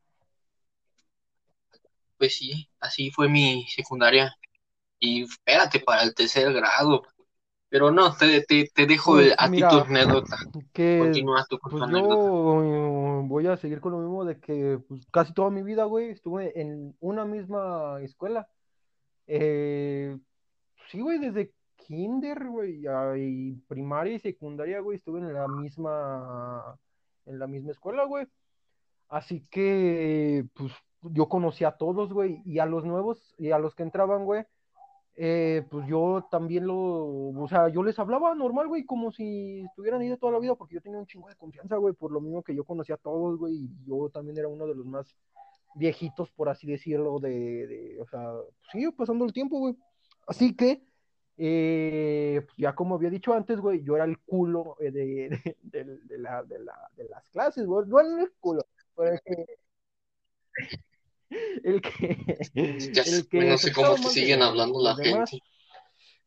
[2.17, 4.35] Pues sí, así fue mi secundaria.
[4.99, 7.03] Y espérate, para el tercer grado,
[7.71, 10.37] pero no, te, te, te dejo pues, a ti tu anécdota.
[10.73, 15.49] Continúa tu, pues yo voy a seguir con lo mismo de que pues, casi toda
[15.49, 18.49] mi vida, güey, estuve en una misma escuela.
[19.25, 20.17] Eh,
[20.89, 21.53] sí, güey, desde
[21.87, 22.83] kinder, güey,
[23.17, 26.79] y primaria y secundaria, güey, estuve en la misma,
[27.25, 28.27] en la misma escuela, güey.
[29.09, 30.71] Así que, pues,
[31.01, 34.45] yo conocí a todos, güey, y a los nuevos, y a los que entraban, güey,
[35.15, 40.01] eh, pues yo también lo, o sea, yo les hablaba normal, güey, como si estuvieran
[40.01, 42.21] ahí de toda la vida, porque yo tenía un chingo de confianza, güey, por lo
[42.21, 45.15] mismo que yo conocía a todos, güey, y yo también era uno de los más
[45.75, 48.31] viejitos, por así decirlo, de, de o sea,
[48.71, 49.75] sí, pasando el tiempo, güey.
[50.27, 50.81] Así que,
[51.37, 55.29] eh, pues ya como había dicho antes, güey, yo era el culo de, de,
[55.61, 58.65] de, la, de, la, de las clases, güey, no era el culo,
[58.95, 59.45] pero que
[61.63, 65.39] el que, el que no sé cómo siguen hablando la gente.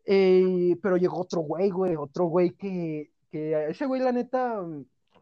[0.07, 4.63] Eh, pero llegó otro güey, güey, otro güey que, que ese güey, la neta,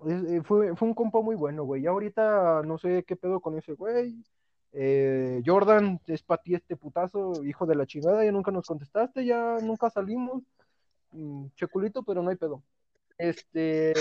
[0.08, 1.82] eh, fue, fue un compa muy bueno, güey.
[1.82, 4.24] Ya ahorita no sé qué pedo con ese güey.
[4.72, 9.24] Eh, Jordan, es para ti este putazo, hijo de la chingada, ya nunca nos contestaste,
[9.24, 10.42] ya nunca salimos.
[11.12, 12.62] Mm, checulito, pero no hay pedo.
[13.18, 13.92] Este.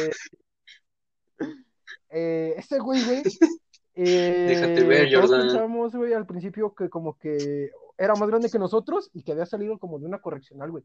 [2.10, 3.24] Eh, ese güey, güey,
[3.96, 5.42] Déjate ver, eh, Jordan.
[5.42, 9.46] pensamos, güey, al principio que como que era más grande que nosotros y que había
[9.46, 10.84] salido como de una correccional, güey.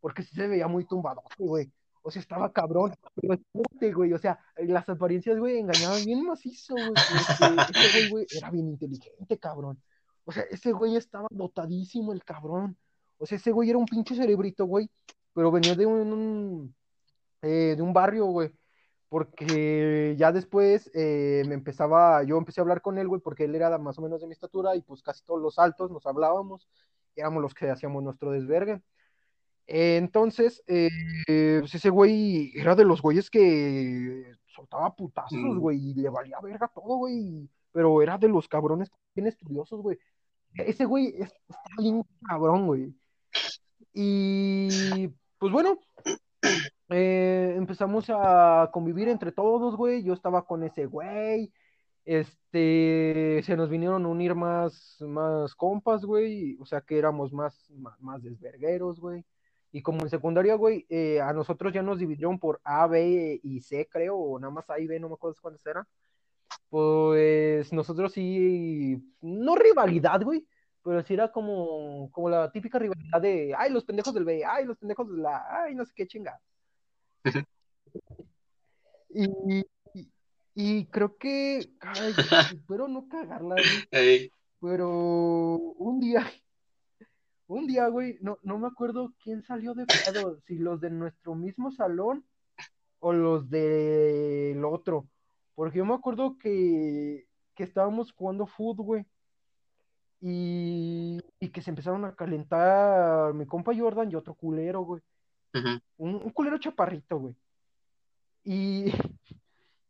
[0.00, 1.70] Porque sí se veía muy tumbado, güey.
[2.02, 4.12] O sea, estaba cabrón, pero es güey.
[4.12, 6.92] O sea, las apariencias, güey, engañaban bien macizo, güey.
[6.94, 9.80] ese güey, güey, era bien inteligente, cabrón.
[10.24, 12.76] O sea, ese güey estaba dotadísimo, el cabrón.
[13.18, 14.90] O sea, ese güey era un pinche cerebrito, güey.
[15.34, 16.74] Pero venía de un,
[17.42, 18.52] eh, de un barrio, güey
[19.12, 23.54] porque ya después eh, me empezaba, yo empecé a hablar con él, güey, porque él
[23.54, 26.66] era más o menos de mi estatura y pues casi todos los altos nos hablábamos,
[27.14, 28.80] éramos los que hacíamos nuestro desvergue.
[29.66, 30.88] Entonces, eh,
[31.60, 35.58] pues ese güey era de los güeyes que soltaba putazos, mm.
[35.58, 39.98] güey, y le valía verga todo, güey, pero era de los cabrones bien estudiosos, güey.
[40.54, 41.38] Ese güey está
[41.78, 42.94] bien cabrón, güey.
[43.94, 45.08] Y
[45.38, 45.78] pues bueno,
[46.90, 50.02] eh, empezamos a convivir entre todos, güey.
[50.02, 51.52] Yo estaba con ese güey.
[52.04, 56.56] Este, se nos vinieron a unir más, más compas, güey.
[56.60, 59.24] O sea que éramos más, más, desvergueros, güey.
[59.74, 63.60] Y como en secundaria, güey, eh, a nosotros ya nos dividieron por A, B y
[63.62, 65.86] C, creo, o nada más A y B, no me acuerdo cuántas eran.
[66.68, 70.46] Pues nosotros sí, no rivalidad, güey,
[70.84, 74.66] pero sí era como, como la típica rivalidad de, ay, los pendejos del B, ay,
[74.66, 76.40] los pendejos de la, ay, no sé qué chingada.
[79.08, 79.64] Y,
[80.54, 82.14] y, creo que, ay,
[82.60, 83.56] espero no cagarla,
[84.60, 86.30] pero un día,
[87.54, 91.34] un día, güey, no, no me acuerdo quién salió de pedo, si los de nuestro
[91.34, 92.24] mismo salón
[93.00, 95.08] o los del otro,
[95.54, 99.06] porque yo me acuerdo que, que estábamos jugando fútbol, güey,
[100.20, 105.02] y, y que se empezaron a calentar mi compa Jordan y otro culero, güey.
[105.52, 107.34] un, un culero chaparrito, güey.
[108.44, 108.84] Y,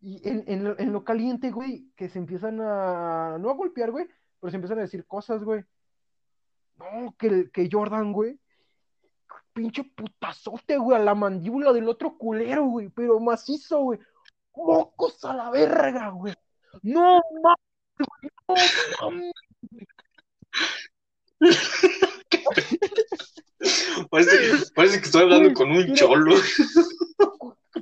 [0.00, 3.90] y en, en, lo, en, lo, caliente, güey, que se empiezan a, no a golpear,
[3.90, 4.06] güey,
[4.40, 5.64] pero se empiezan a decir cosas, güey.
[6.76, 8.38] No, que, que Jordan, güey,
[9.52, 13.98] pinche putazote, güey, a la mandíbula del otro culero, güey, pero macizo, güey.
[14.54, 16.34] Mocos a la verga, güey.
[16.82, 17.58] No mames,
[18.46, 18.60] güey,
[19.00, 19.32] no mames.
[24.10, 24.30] Parece,
[24.74, 26.36] parece, que estoy hablando con un cholo.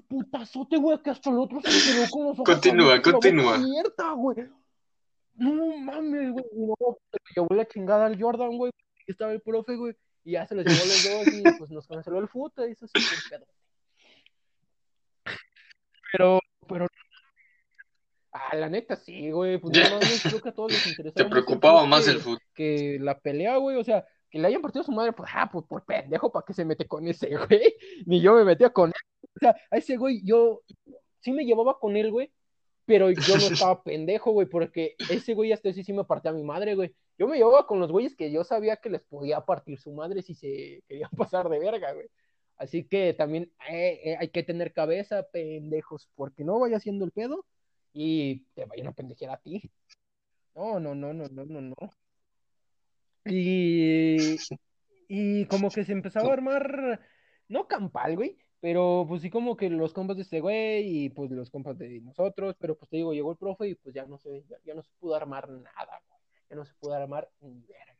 [0.09, 2.45] Putazote, güey, que hasta el otro se quedó con los ojos.
[2.45, 3.59] Continúa, continúa.
[4.17, 4.49] Güey.
[5.41, 6.45] No mames, güey.
[6.53, 8.73] No, se llevó la chingada al Jordan, güey.
[9.07, 9.97] Estaba el profe, güey.
[10.23, 12.69] Y ya se los llevó los dos y pues nos canceló el fútbol.
[12.69, 13.47] Y eso sí pedo.
[16.13, 16.87] Pero, pero.
[18.33, 19.57] Ah, la neta sí, güey.
[19.57, 21.25] Pues no mames, creo que a todos les interesaba.
[21.25, 22.43] Te preocupaba más el fútbol.
[22.55, 25.49] Que la pelea, güey, o sea, que le hayan partido a su madre, pues, ah,
[25.51, 27.77] pues por pendejo, ¿para qué se mete con ese, güey?
[28.05, 29.27] Ni yo me metía con él.
[29.37, 30.61] O sea, a ese güey, yo
[31.21, 32.31] sí me llevaba con él, güey,
[32.91, 36.35] pero yo no estaba pendejo, güey, porque ese güey hasta sí sí me partía a
[36.35, 36.93] mi madre, güey.
[37.17, 40.23] Yo me llevaba con los güeyes que yo sabía que les podía partir su madre
[40.23, 42.09] si se querían pasar de verga, güey.
[42.57, 47.13] Así que también eh, eh, hay que tener cabeza, pendejos, porque no vaya haciendo el
[47.13, 47.47] pedo
[47.93, 49.71] y te vayan a pendejear a ti.
[50.57, 51.77] No, no, no, no, no, no, no.
[53.25, 54.17] Y,
[55.09, 57.01] y como que se empezaba a armar,
[57.47, 61.31] no campal, güey, pero pues sí como que los compas de este güey y pues
[61.31, 64.19] los compas de nosotros, pero pues te digo, llegó el profe y pues ya no
[64.19, 66.21] se, ya, ya no se pudo armar nada, güey.
[66.51, 67.97] Ya no se pudo armar ni verga.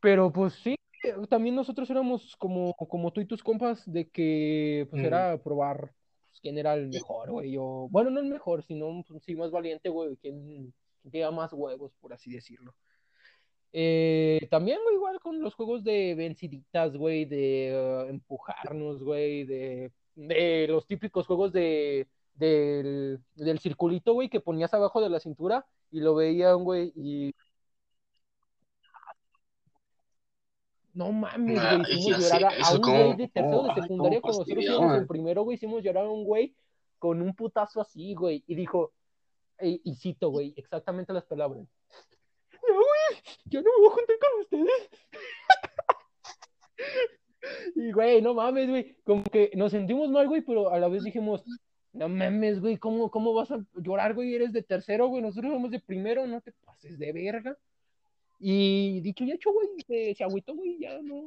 [0.00, 0.76] Pero pues sí,
[1.30, 5.94] también nosotros éramos como, como tú y tus compas de que pues era probar
[6.28, 7.52] pues, quién era el mejor, güey.
[7.52, 11.54] Yo, bueno, no el mejor, sino pues, sí más valiente, güey, quién, quién tenía más
[11.54, 12.74] huevos, por así decirlo.
[13.76, 19.90] Eh, también, güey, igual con los juegos de venciditas, güey, de uh, empujarnos, güey, de,
[20.14, 22.06] de, los típicos juegos de,
[22.36, 27.34] del, del circulito, güey, que ponías abajo de la cintura y lo veían, güey, y...
[30.92, 34.64] No mames, güey, hicimos llorar a, a un güey de tercero de secundaria cuando nosotros
[34.64, 36.54] íbamos en primero, güey, hicimos llorar a un güey
[37.00, 38.92] con un putazo así, güey, y dijo,
[39.60, 41.66] y, y cito, güey, exactamente las palabras
[43.46, 44.90] yo no me voy a juntar con ustedes.
[47.76, 51.04] y, güey, no mames, güey, como que nos sentimos mal, güey, pero a la vez
[51.04, 51.44] dijimos,
[51.92, 54.34] no mames, güey, ¿cómo, ¿cómo vas a llorar, güey?
[54.34, 57.56] Eres de tercero, güey, nosotros somos de primero, no te pases de verga.
[58.40, 59.68] Y dicho y hecho, güey,
[60.14, 61.24] se, agüitó, güey, ya no.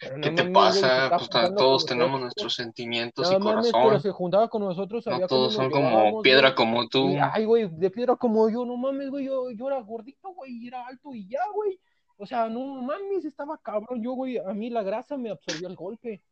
[0.00, 1.10] Pero ¿Qué te pasa?
[1.16, 3.72] Pues todos tenemos nuestros sentimientos no, y corazón.
[3.72, 5.06] Mames, pero se juntaba con nosotros.
[5.06, 7.10] No todos son como piedra como tú.
[7.10, 10.52] Y, ay, güey, de piedra como yo, no mames, güey, yo, yo era gordito, güey,
[10.52, 11.80] y era alto y ya, güey.
[12.16, 14.02] O sea, no mames, estaba cabrón.
[14.02, 16.22] Yo, güey, a mí la grasa me absorbió el golpe.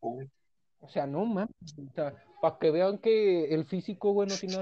[0.00, 0.30] Uy.
[0.80, 1.54] O sea, no mames.
[1.78, 4.60] O sea, para que vean que el físico, güey, no tiene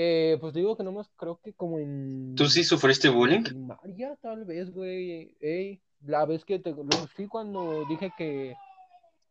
[0.00, 2.36] eh, pues digo que nomás creo que como en.
[2.36, 3.42] ¿Tú sí sufriste bullying?
[3.66, 5.36] María, tal vez, güey.
[5.40, 6.72] Ey, la vez que te
[7.16, 8.54] sí cuando dije que,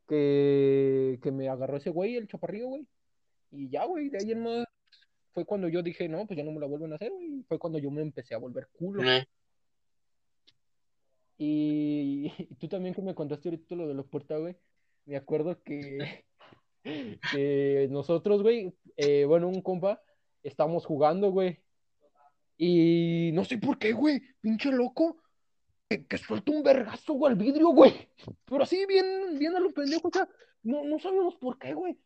[0.09, 2.85] que, que me agarró ese güey, el chaparrillo, güey.
[3.49, 4.65] Y ya, güey, de ahí en más
[5.31, 7.45] fue cuando yo dije, no, pues ya no me la vuelven a hacer, güey.
[7.47, 9.03] Fue cuando yo me empecé a volver culo.
[9.03, 9.23] Mm.
[11.37, 14.57] Y, y, tú también que me contaste ahorita lo de los puertas, güey.
[15.05, 16.25] Me acuerdo que,
[17.31, 20.01] que nosotros, güey, eh, bueno, un compa
[20.47, 21.59] estamos jugando, güey.
[22.57, 25.17] Y no sé por qué, güey, pinche loco,
[25.87, 28.09] que, que suelta un vergazo, güey, al vidrio, güey.
[28.45, 30.27] Pero así, bien, bien a lo pendejo, o sea,
[30.63, 31.97] no, no sabemos por qué, güey.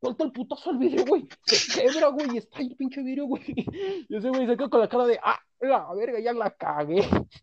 [0.00, 1.28] Suelta el putazo al vidrio, güey.
[1.44, 3.42] Se quebra, güey, y está ahí el pinche vidrio, güey.
[4.08, 7.02] Y ese güey se queda con la cara de, ah, la verga, ya la cagué.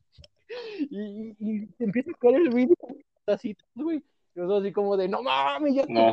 [0.80, 2.76] Y, y, y empieza a caer el vidrio,
[3.26, 4.04] así, güey.
[4.34, 6.12] Yo así como de, no mames, ya no.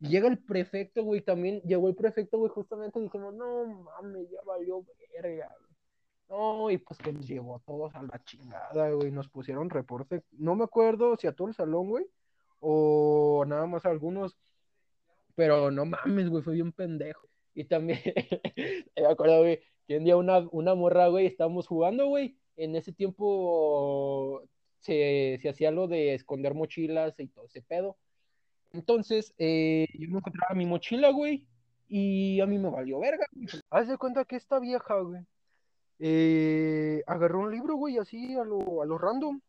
[0.00, 4.40] Y llega el prefecto, güey, también llegó el prefecto, güey, justamente dijimos, no mames, ya
[4.44, 4.84] valió
[5.14, 5.54] verga.
[6.28, 10.54] No, y pues que nos llevó todos a la chingada, güey, nos pusieron reporte, no
[10.56, 12.06] me acuerdo si a todo el salón, güey,
[12.60, 14.36] o nada más a algunos,
[15.36, 17.28] pero no mames, güey, fue bien pendejo.
[17.54, 18.00] Y también,
[18.96, 22.92] me acuerdo, güey, que un día una, una morra, güey, estábamos jugando, güey, en ese
[22.92, 24.42] tiempo
[24.80, 27.96] se, se, hacía lo de esconder mochilas y todo ese pedo.
[28.72, 31.46] Entonces, eh, yo me encontraba mi mochila, güey,
[31.88, 33.26] y a mí me valió verga.
[33.70, 35.22] Haz de cuenta que esta vieja, güey,
[35.98, 39.40] eh, agarró un libro, güey, así a lo, a lo random,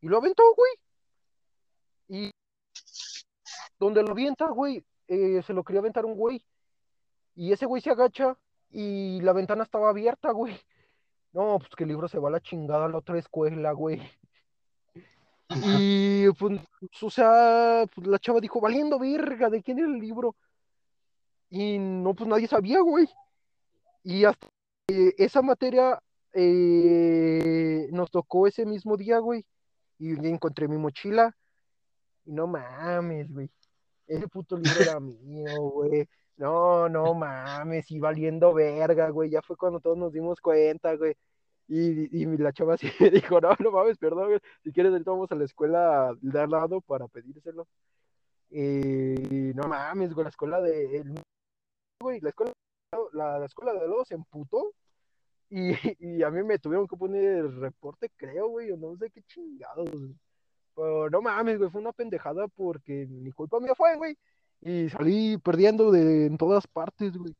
[0.00, 0.72] y lo aventó, güey.
[2.08, 2.30] Y
[3.78, 6.44] donde lo avienta, güey, eh, se lo quería aventar un güey.
[7.34, 8.36] Y ese güey se agacha
[8.70, 10.54] y la ventana estaba abierta, güey.
[11.32, 14.00] No, pues que el libro se va a la chingada a la otra escuela, güey.
[15.64, 16.60] Y pues,
[17.00, 20.36] o sea, pues, la chava dijo, valiendo verga, ¿de quién era el libro?
[21.50, 23.08] Y no, pues nadie sabía, güey.
[24.02, 24.46] Y hasta
[24.88, 26.00] esa materia
[26.32, 29.44] eh, nos tocó ese mismo día, güey.
[29.98, 31.36] Y encontré mi mochila.
[32.24, 33.50] Y no mames, güey.
[34.06, 36.08] Ese puto libro era mío, güey.
[36.36, 39.30] No, no mames, y valiendo verga, güey.
[39.30, 41.14] Ya fue cuando todos nos dimos cuenta, güey.
[41.74, 44.40] Y, y la chava así dijo, no, no mames, perdón, güey.
[44.62, 47.66] Si quieres, ahorita vamos a la escuela de al lado para pedírselo.
[48.50, 50.98] Y no mames, güey, la escuela de...
[50.98, 51.14] El,
[51.98, 52.52] güey, la escuela,
[53.14, 54.74] la, la escuela de al lado se emputó.
[55.48, 59.10] Y, y, a mí me tuvieron que poner el reporte, creo, güey, o no sé
[59.10, 59.88] qué chingados.
[60.74, 64.18] Pero no mames, güey, fue una pendejada porque mi culpa mía fue, güey.
[64.60, 67.34] Y salí perdiendo de en todas partes, güey.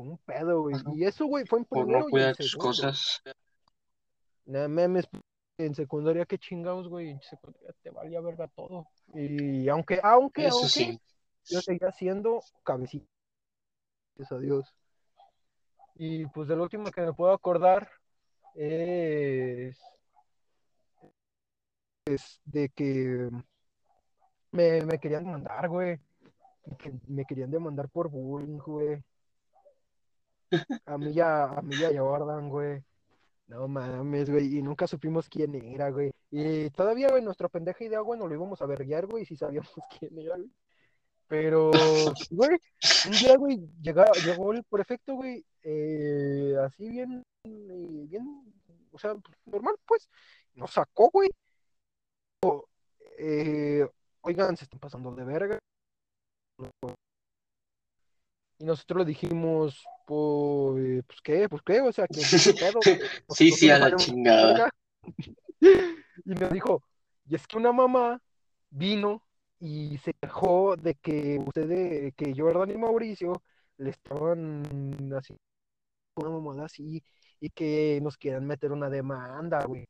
[0.00, 0.76] Fue un pedo, güey.
[0.94, 3.22] Y eso, güey, fue en primero Por no cuidar tus cosas.
[4.46, 5.08] No memes,
[5.58, 7.10] en secundaria, qué chingados, güey.
[7.10, 8.88] En secundaria te valía verga todo.
[9.14, 11.00] Y aunque, aunque, Eso aunque, sí.
[11.44, 13.06] yo seguía siendo cabecita.
[14.16, 14.74] Gracias a Dios.
[15.96, 17.90] Y pues del último que me puedo acordar
[18.54, 19.78] es,
[22.06, 23.30] es de que
[24.50, 26.00] me, me querían demandar, güey.
[26.78, 29.02] Que me querían demandar por bullying, güey.
[30.86, 32.82] A mí ya, a mí ya Jordan, güey.
[33.46, 34.58] No mames, güey.
[34.58, 36.12] Y nunca supimos quién era, güey.
[36.30, 39.72] Y todavía, güey, nuestra pendeja idea, güey, no lo íbamos a verguiar, güey, si sabíamos
[39.98, 40.50] quién era, güey.
[41.26, 41.70] Pero,
[42.30, 42.58] güey,
[43.06, 48.52] un día, güey, llegó, llegó el prefecto, güey, eh, así bien, bien,
[48.90, 49.14] o sea,
[49.46, 50.08] normal, pues,
[50.54, 51.30] nos sacó, güey.
[53.18, 53.86] Eh,
[54.22, 55.58] oigan, se están pasando de verga.
[58.58, 62.14] Y nosotros le dijimos, pues, pues qué, pues qué, o sea, que
[63.28, 64.68] sí, sí, a la chingada.
[66.24, 66.82] Y me dijo,
[67.26, 68.20] y es que una mamá
[68.70, 69.24] vino
[69.60, 73.40] y se quejó de que ustedes, que Jordan y Mauricio
[73.76, 75.36] le estaban así,
[76.16, 77.02] una mamada así,
[77.38, 79.86] y que nos quieran meter una demanda, güey.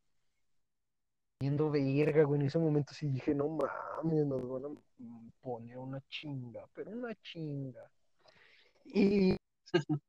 [1.41, 6.01] Viendo verga, güey, en ese momento sí dije, no mames, nos van a poner una
[6.09, 7.91] chinga, pero una chinga.
[8.85, 9.35] Y,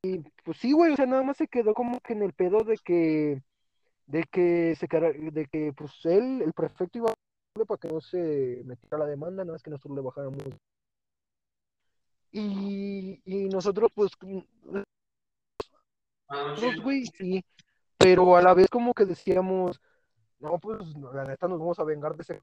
[0.04, 2.64] y pues sí, güey, o sea, nada más se quedó como que en el pedo
[2.64, 3.44] de que,
[4.06, 7.14] de que se de que pues él, el prefecto iba
[7.68, 10.44] para que no se metiera la demanda, nada más que nosotros le bajáramos.
[12.32, 14.12] Y, y nosotros, pues,
[16.30, 17.44] nosotros, güey, sí,
[17.98, 19.82] pero a la vez como que decíamos,
[20.40, 20.80] no, pues,
[21.14, 22.42] la neta nos vamos a vengar de ese,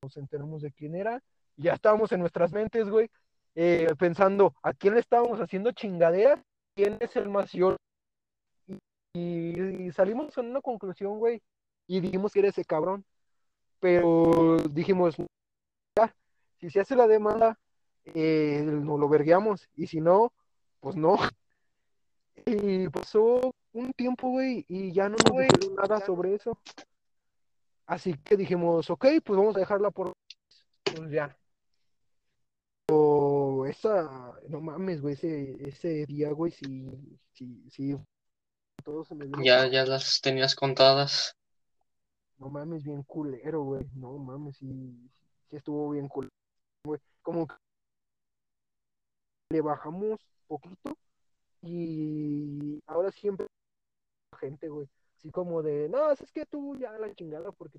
[0.00, 1.20] nos enteramos de quién era,
[1.56, 3.10] y ya estábamos en nuestras mentes, güey,
[3.54, 6.40] eh, pensando, ¿a quién le estábamos haciendo chingaderas?
[6.74, 7.60] ¿Quién es el más y,
[9.14, 11.40] y, y salimos con una conclusión, güey,
[11.86, 13.04] y dijimos que era ese cabrón
[13.84, 15.14] pero dijimos,
[15.94, 16.16] ya,
[16.58, 17.58] si se hace la demanda,
[18.06, 20.32] eh, no lo vergueamos, y si no,
[20.80, 21.18] pues no.
[22.46, 26.58] Y pasó un tiempo, güey, y ya no nos dijeron nada sobre eso.
[27.84, 30.14] Así que dijimos, ok, pues vamos a dejarla por...
[30.84, 31.36] Pues ya.
[32.90, 33.23] O
[33.66, 36.88] esa, no mames, güey, ese, ese día, güey, sí,
[37.32, 37.96] sí, sí.
[38.84, 41.36] Todo se me dio Ya, ya las tenías contadas.
[42.38, 43.86] No mames, bien culero, güey.
[43.94, 45.10] No mames, sí,
[45.50, 46.32] sí estuvo bien culero,
[46.84, 47.00] güey.
[47.22, 47.54] Como que
[49.50, 50.96] le bajamos poquito
[51.62, 53.46] y ahora siempre
[54.38, 54.88] gente, güey.
[55.16, 57.78] Así como de, no, es que tú ya la chingada porque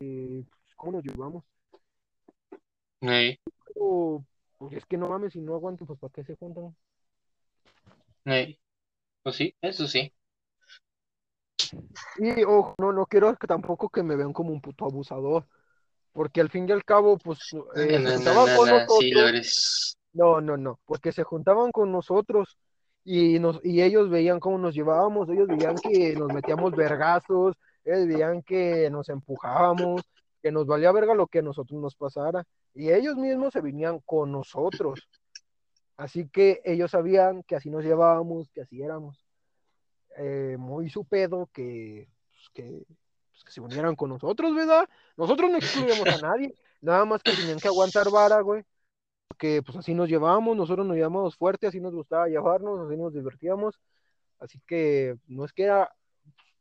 [0.00, 1.44] eh, pues, ¿cómo nos llevamos?
[3.00, 3.38] Hey.
[3.66, 4.24] Pero,
[4.70, 6.74] es que no mames, si no aguantan, pues ¿para qué se juntan?
[8.24, 8.58] Hey.
[9.22, 10.12] Pues sí, eso sí.
[12.18, 15.46] Y ojo, no, no quiero que tampoco que me vean como un puto abusador,
[16.12, 17.38] porque al fin y al cabo, pues
[17.76, 18.98] eh, No, se no, juntaban no, con no, nosotros.
[19.00, 19.98] sí lo eres.
[20.12, 22.56] No, no, no, porque se juntaban con nosotros
[23.04, 28.06] y nos y ellos veían cómo nos llevábamos, ellos veían que nos metíamos vergazos, ellos
[28.06, 30.02] veían que nos empujábamos,
[30.42, 32.44] que nos valía verga lo que a nosotros nos pasara,
[32.74, 35.08] y ellos mismos se venían con nosotros.
[35.96, 39.24] Así que ellos sabían que así nos llevábamos, que así éramos.
[40.16, 42.66] Eh, muy su pedo que, pues,
[43.30, 44.88] pues, que se unieran con nosotros, ¿verdad?
[45.16, 48.64] Nosotros no excluíamos a nadie, nada más que tenían que aguantar vara, güey.
[49.28, 53.12] Porque pues así nos llevábamos, nosotros nos llevábamos fuerte, así nos gustaba llevarnos, así nos
[53.12, 53.80] divertíamos.
[54.38, 55.92] Así que no es que era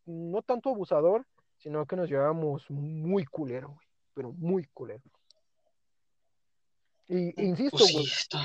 [0.05, 1.25] no tanto abusador,
[1.57, 3.87] sino que nos llevábamos muy culero, güey.
[4.13, 5.01] Pero muy culero.
[7.07, 8.39] Y insisto, Pues sí, güey, está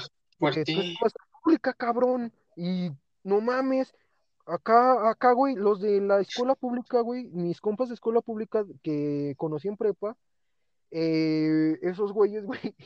[0.51, 0.93] que tú fuerte.
[0.93, 2.33] estabas pública, cabrón.
[2.57, 2.91] Y
[3.23, 3.95] no mames,
[4.47, 9.35] acá, acá, güey, los de la escuela pública, güey, mis compas de escuela pública que
[9.37, 10.17] conocí en prepa,
[10.91, 12.77] eh, esos güeyes, güey,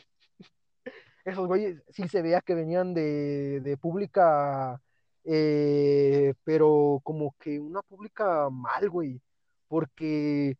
[1.25, 4.81] esos güeyes sí se veía que venían de, de pública,
[5.23, 9.21] eh, pero como que una pública mal, güey,
[9.67, 10.57] porque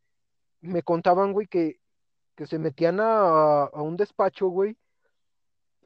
[0.61, 1.79] me contaban, güey, que,
[2.35, 4.77] que se metían a, a un despacho, güey,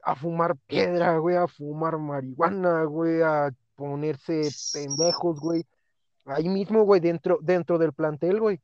[0.08, 5.66] a fumar piedra, güey, a fumar marihuana, güey, a ponerse pendejos, güey.
[6.26, 8.62] Ahí mismo, güey, dentro, dentro del plantel, güey.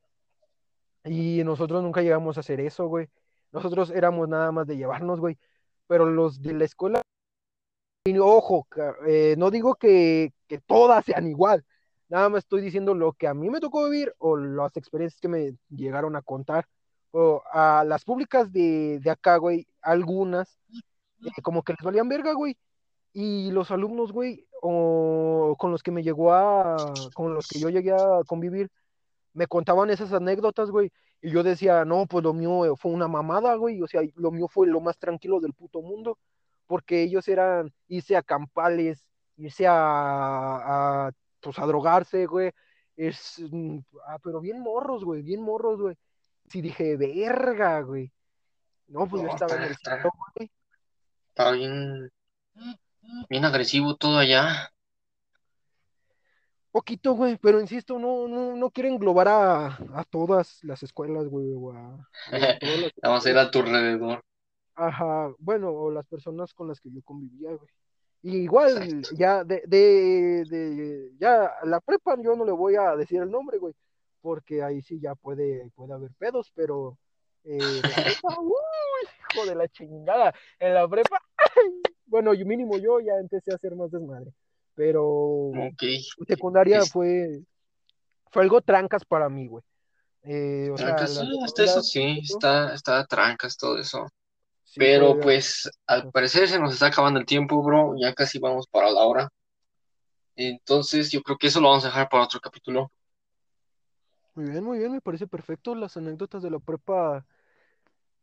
[1.03, 3.09] Y nosotros nunca llegamos a hacer eso, güey.
[3.51, 5.37] Nosotros éramos nada más de llevarnos, güey.
[5.85, 7.01] Pero los de la escuela,
[8.21, 8.65] ojo,
[9.05, 11.65] eh, no digo que, que todas sean igual.
[12.07, 15.27] Nada más estoy diciendo lo que a mí me tocó vivir o las experiencias que
[15.27, 16.67] me llegaron a contar.
[17.11, 20.57] O a las públicas de, de acá, güey, algunas,
[21.25, 22.57] eh, como que les valían verga, güey.
[23.13, 26.77] Y los alumnos, güey, o con los que me llegó a,
[27.13, 28.71] con los que yo llegué a convivir,
[29.33, 33.55] me contaban esas anécdotas, güey, y yo decía, no, pues lo mío fue una mamada,
[33.55, 36.17] güey, o sea, lo mío fue lo más tranquilo del puto mundo,
[36.67, 39.07] porque ellos eran irse a campales,
[39.37, 42.51] irse a, a, pues a drogarse, güey,
[42.95, 45.95] es, mm, ah, pero bien morros, güey, bien morros, güey.
[46.49, 48.11] Sí dije, verga, güey.
[48.87, 50.51] No, pues yo estaba en el cielo, güey.
[51.33, 52.11] Está bien,
[53.27, 54.69] bien agresivo todo allá.
[56.71, 61.51] Poquito, güey, pero insisto, no, no, no quiero englobar a, a todas las escuelas, güey,
[61.53, 64.21] o a, o a todas las Vamos a ir a tu alrededor.
[64.75, 67.69] Ajá, bueno, o las personas con las que yo convivía, güey.
[68.21, 68.43] Y Exacto.
[68.43, 73.29] igual, ya de, de, de, ya la prepa yo no le voy a decir el
[73.29, 73.73] nombre, güey,
[74.21, 76.97] porque ahí sí ya puede, puede haber pedos, pero
[77.45, 77.81] eh, la
[78.21, 78.53] prepa, uy,
[79.31, 81.19] hijo de la chingada, en la prepa,
[82.05, 84.31] bueno, yo mínimo yo ya empecé a hacer más desmadre,
[84.75, 85.51] pero
[86.27, 87.41] secundaria Es- fue,
[88.31, 89.63] fue algo trancas para mí, güey.
[90.25, 94.07] Eh, o Trancas, hasta eso sí, está, está trancas todo eso.
[94.63, 97.93] sí Pero pues al parecer se nos está acabando el tiempo, bro.
[97.99, 99.29] Ya casi vamos para la hora.
[100.35, 102.89] Entonces yo creo que eso lo vamos a dejar para otro capítulo.
[104.35, 107.25] Muy bien, muy bien, me parece perfecto las anécdotas de la prepa.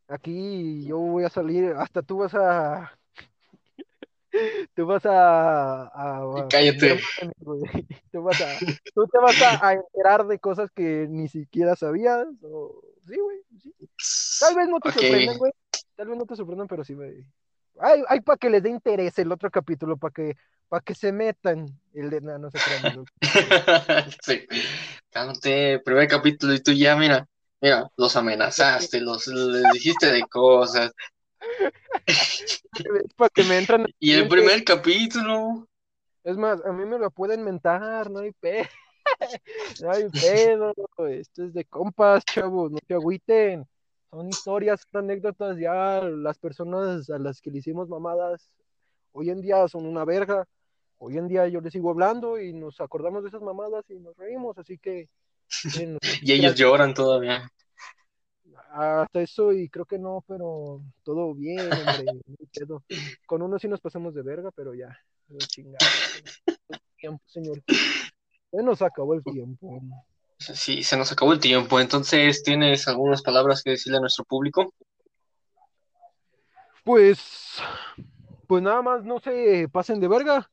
[0.08, 2.98] Aquí yo voy a salir, hasta tú vas a,
[4.74, 7.00] tú vas a, Cállate.
[8.12, 8.58] Tú vas a,
[8.92, 12.26] tú te vas a, a enterar de cosas que ni siquiera sabías.
[12.42, 12.82] O...
[13.06, 13.72] Sí, güey, sí.
[14.40, 14.94] Tal vez no te Ok.
[14.94, 15.52] sorprendan, güey.
[15.94, 17.24] Tal vez no te sorprendan, pero sí, güey.
[17.78, 20.36] Hay, hay para que les dé interés el otro capítulo, para que,
[20.68, 23.06] para que se metan el de, no, no se crean, güey.
[25.10, 27.26] Cálmate, primer capítulo y tú ya, mira,
[27.60, 30.92] mira, los amenazaste, los les dijiste de cosas.
[32.06, 32.62] Es
[33.16, 35.68] para que me entran Y el primer capítulo,
[36.22, 38.68] Es más, a mí me lo pueden mentar, no hay pedo.
[39.82, 40.72] No hay pedo.
[41.08, 43.66] Esto es de compas, chavos, no se agüiten.
[44.10, 45.58] Son historias, son anécdotas.
[45.58, 48.50] Ya las personas a las que le hicimos mamadas
[49.12, 50.46] hoy en día son una verga.
[51.02, 54.14] Hoy en día yo les sigo hablando y nos acordamos de esas mamadas y nos
[54.18, 54.58] reímos.
[54.58, 55.08] Así que
[55.64, 57.50] miren, y ellos lloran todavía.
[58.70, 62.04] hasta eso y creo que no, pero todo bien, hombre.
[63.26, 64.94] Con uno sí nos pasamos de verga, pero ya,
[65.48, 65.78] chingada.
[66.98, 67.62] Tiempo, señor.
[68.52, 69.80] Ya nos acabó el tiempo.
[70.38, 71.80] Sí, se nos acabó el tiempo.
[71.80, 74.74] Entonces, ¿tienes algunas palabras que decirle a nuestro público?
[76.84, 77.58] Pues,
[78.46, 80.50] pues nada más no se pasen de verga.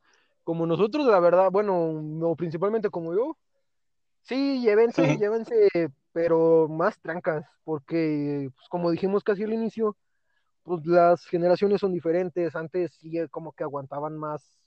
[0.47, 3.35] Como nosotros, la verdad, bueno, no, principalmente como yo.
[4.21, 5.67] Sí, llévense, llévense,
[6.13, 9.97] pero más trancas, porque pues, como dijimos casi al inicio,
[10.63, 12.55] pues las generaciones son diferentes.
[12.55, 14.57] Antes sí eh, como que aguantaban más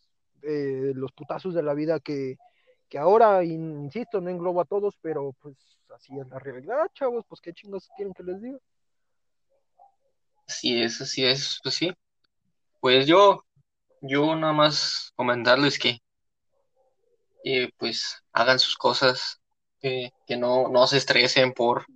[0.42, 2.36] eh, los putazos de la vida que,
[2.90, 5.56] que ahora, insisto, no englobo a todos, pero pues
[5.96, 8.58] así es la realidad, chavos, pues qué chingos quieren que les diga.
[10.46, 11.90] Así es, así es, pues sí.
[12.80, 13.44] Pues yo,
[14.00, 16.00] yo nada más comentarles que,
[17.42, 19.40] que, pues hagan sus cosas,
[19.80, 21.86] que, que no, no se estresen por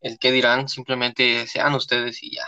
[0.00, 2.46] el que dirán, simplemente sean ustedes y ya,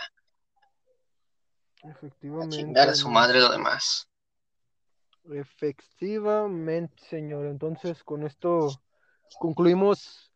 [1.83, 2.55] a Efectivamente.
[2.55, 4.09] chingar a su madre lo demás.
[5.31, 7.45] Efectivamente, señor.
[7.45, 8.81] Entonces, con esto
[9.39, 10.31] concluimos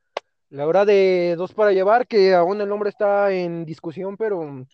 [0.50, 4.66] la hora de dos para llevar, que aún el nombre está en discusión, pero,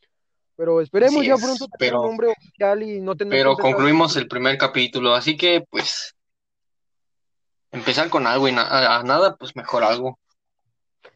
[0.56, 4.28] pero esperemos ya pronto tener pero- un nombre oficial y no tener Pero concluimos el
[4.28, 6.16] primer capítulo, así que pues
[7.72, 10.20] empezar con algo y na- a, a nada, pues mejor algo.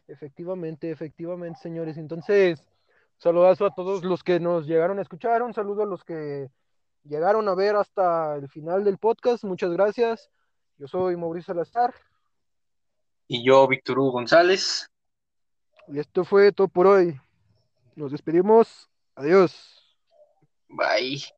[0.06, 1.96] Efectivamente, efectivamente, señores.
[1.98, 2.64] Entonces,
[3.18, 6.50] saludazo a todos los que nos llegaron a escuchar, un saludo a los que
[7.04, 10.30] llegaron a ver hasta el final del podcast, muchas gracias.
[10.78, 11.94] Yo soy Mauricio Salazar.
[13.26, 14.88] Y yo, Víctor Hugo González.
[15.88, 17.20] Y esto fue todo por hoy.
[17.96, 18.88] Nos despedimos.
[19.18, 19.52] Adiós.
[20.70, 21.37] Bye.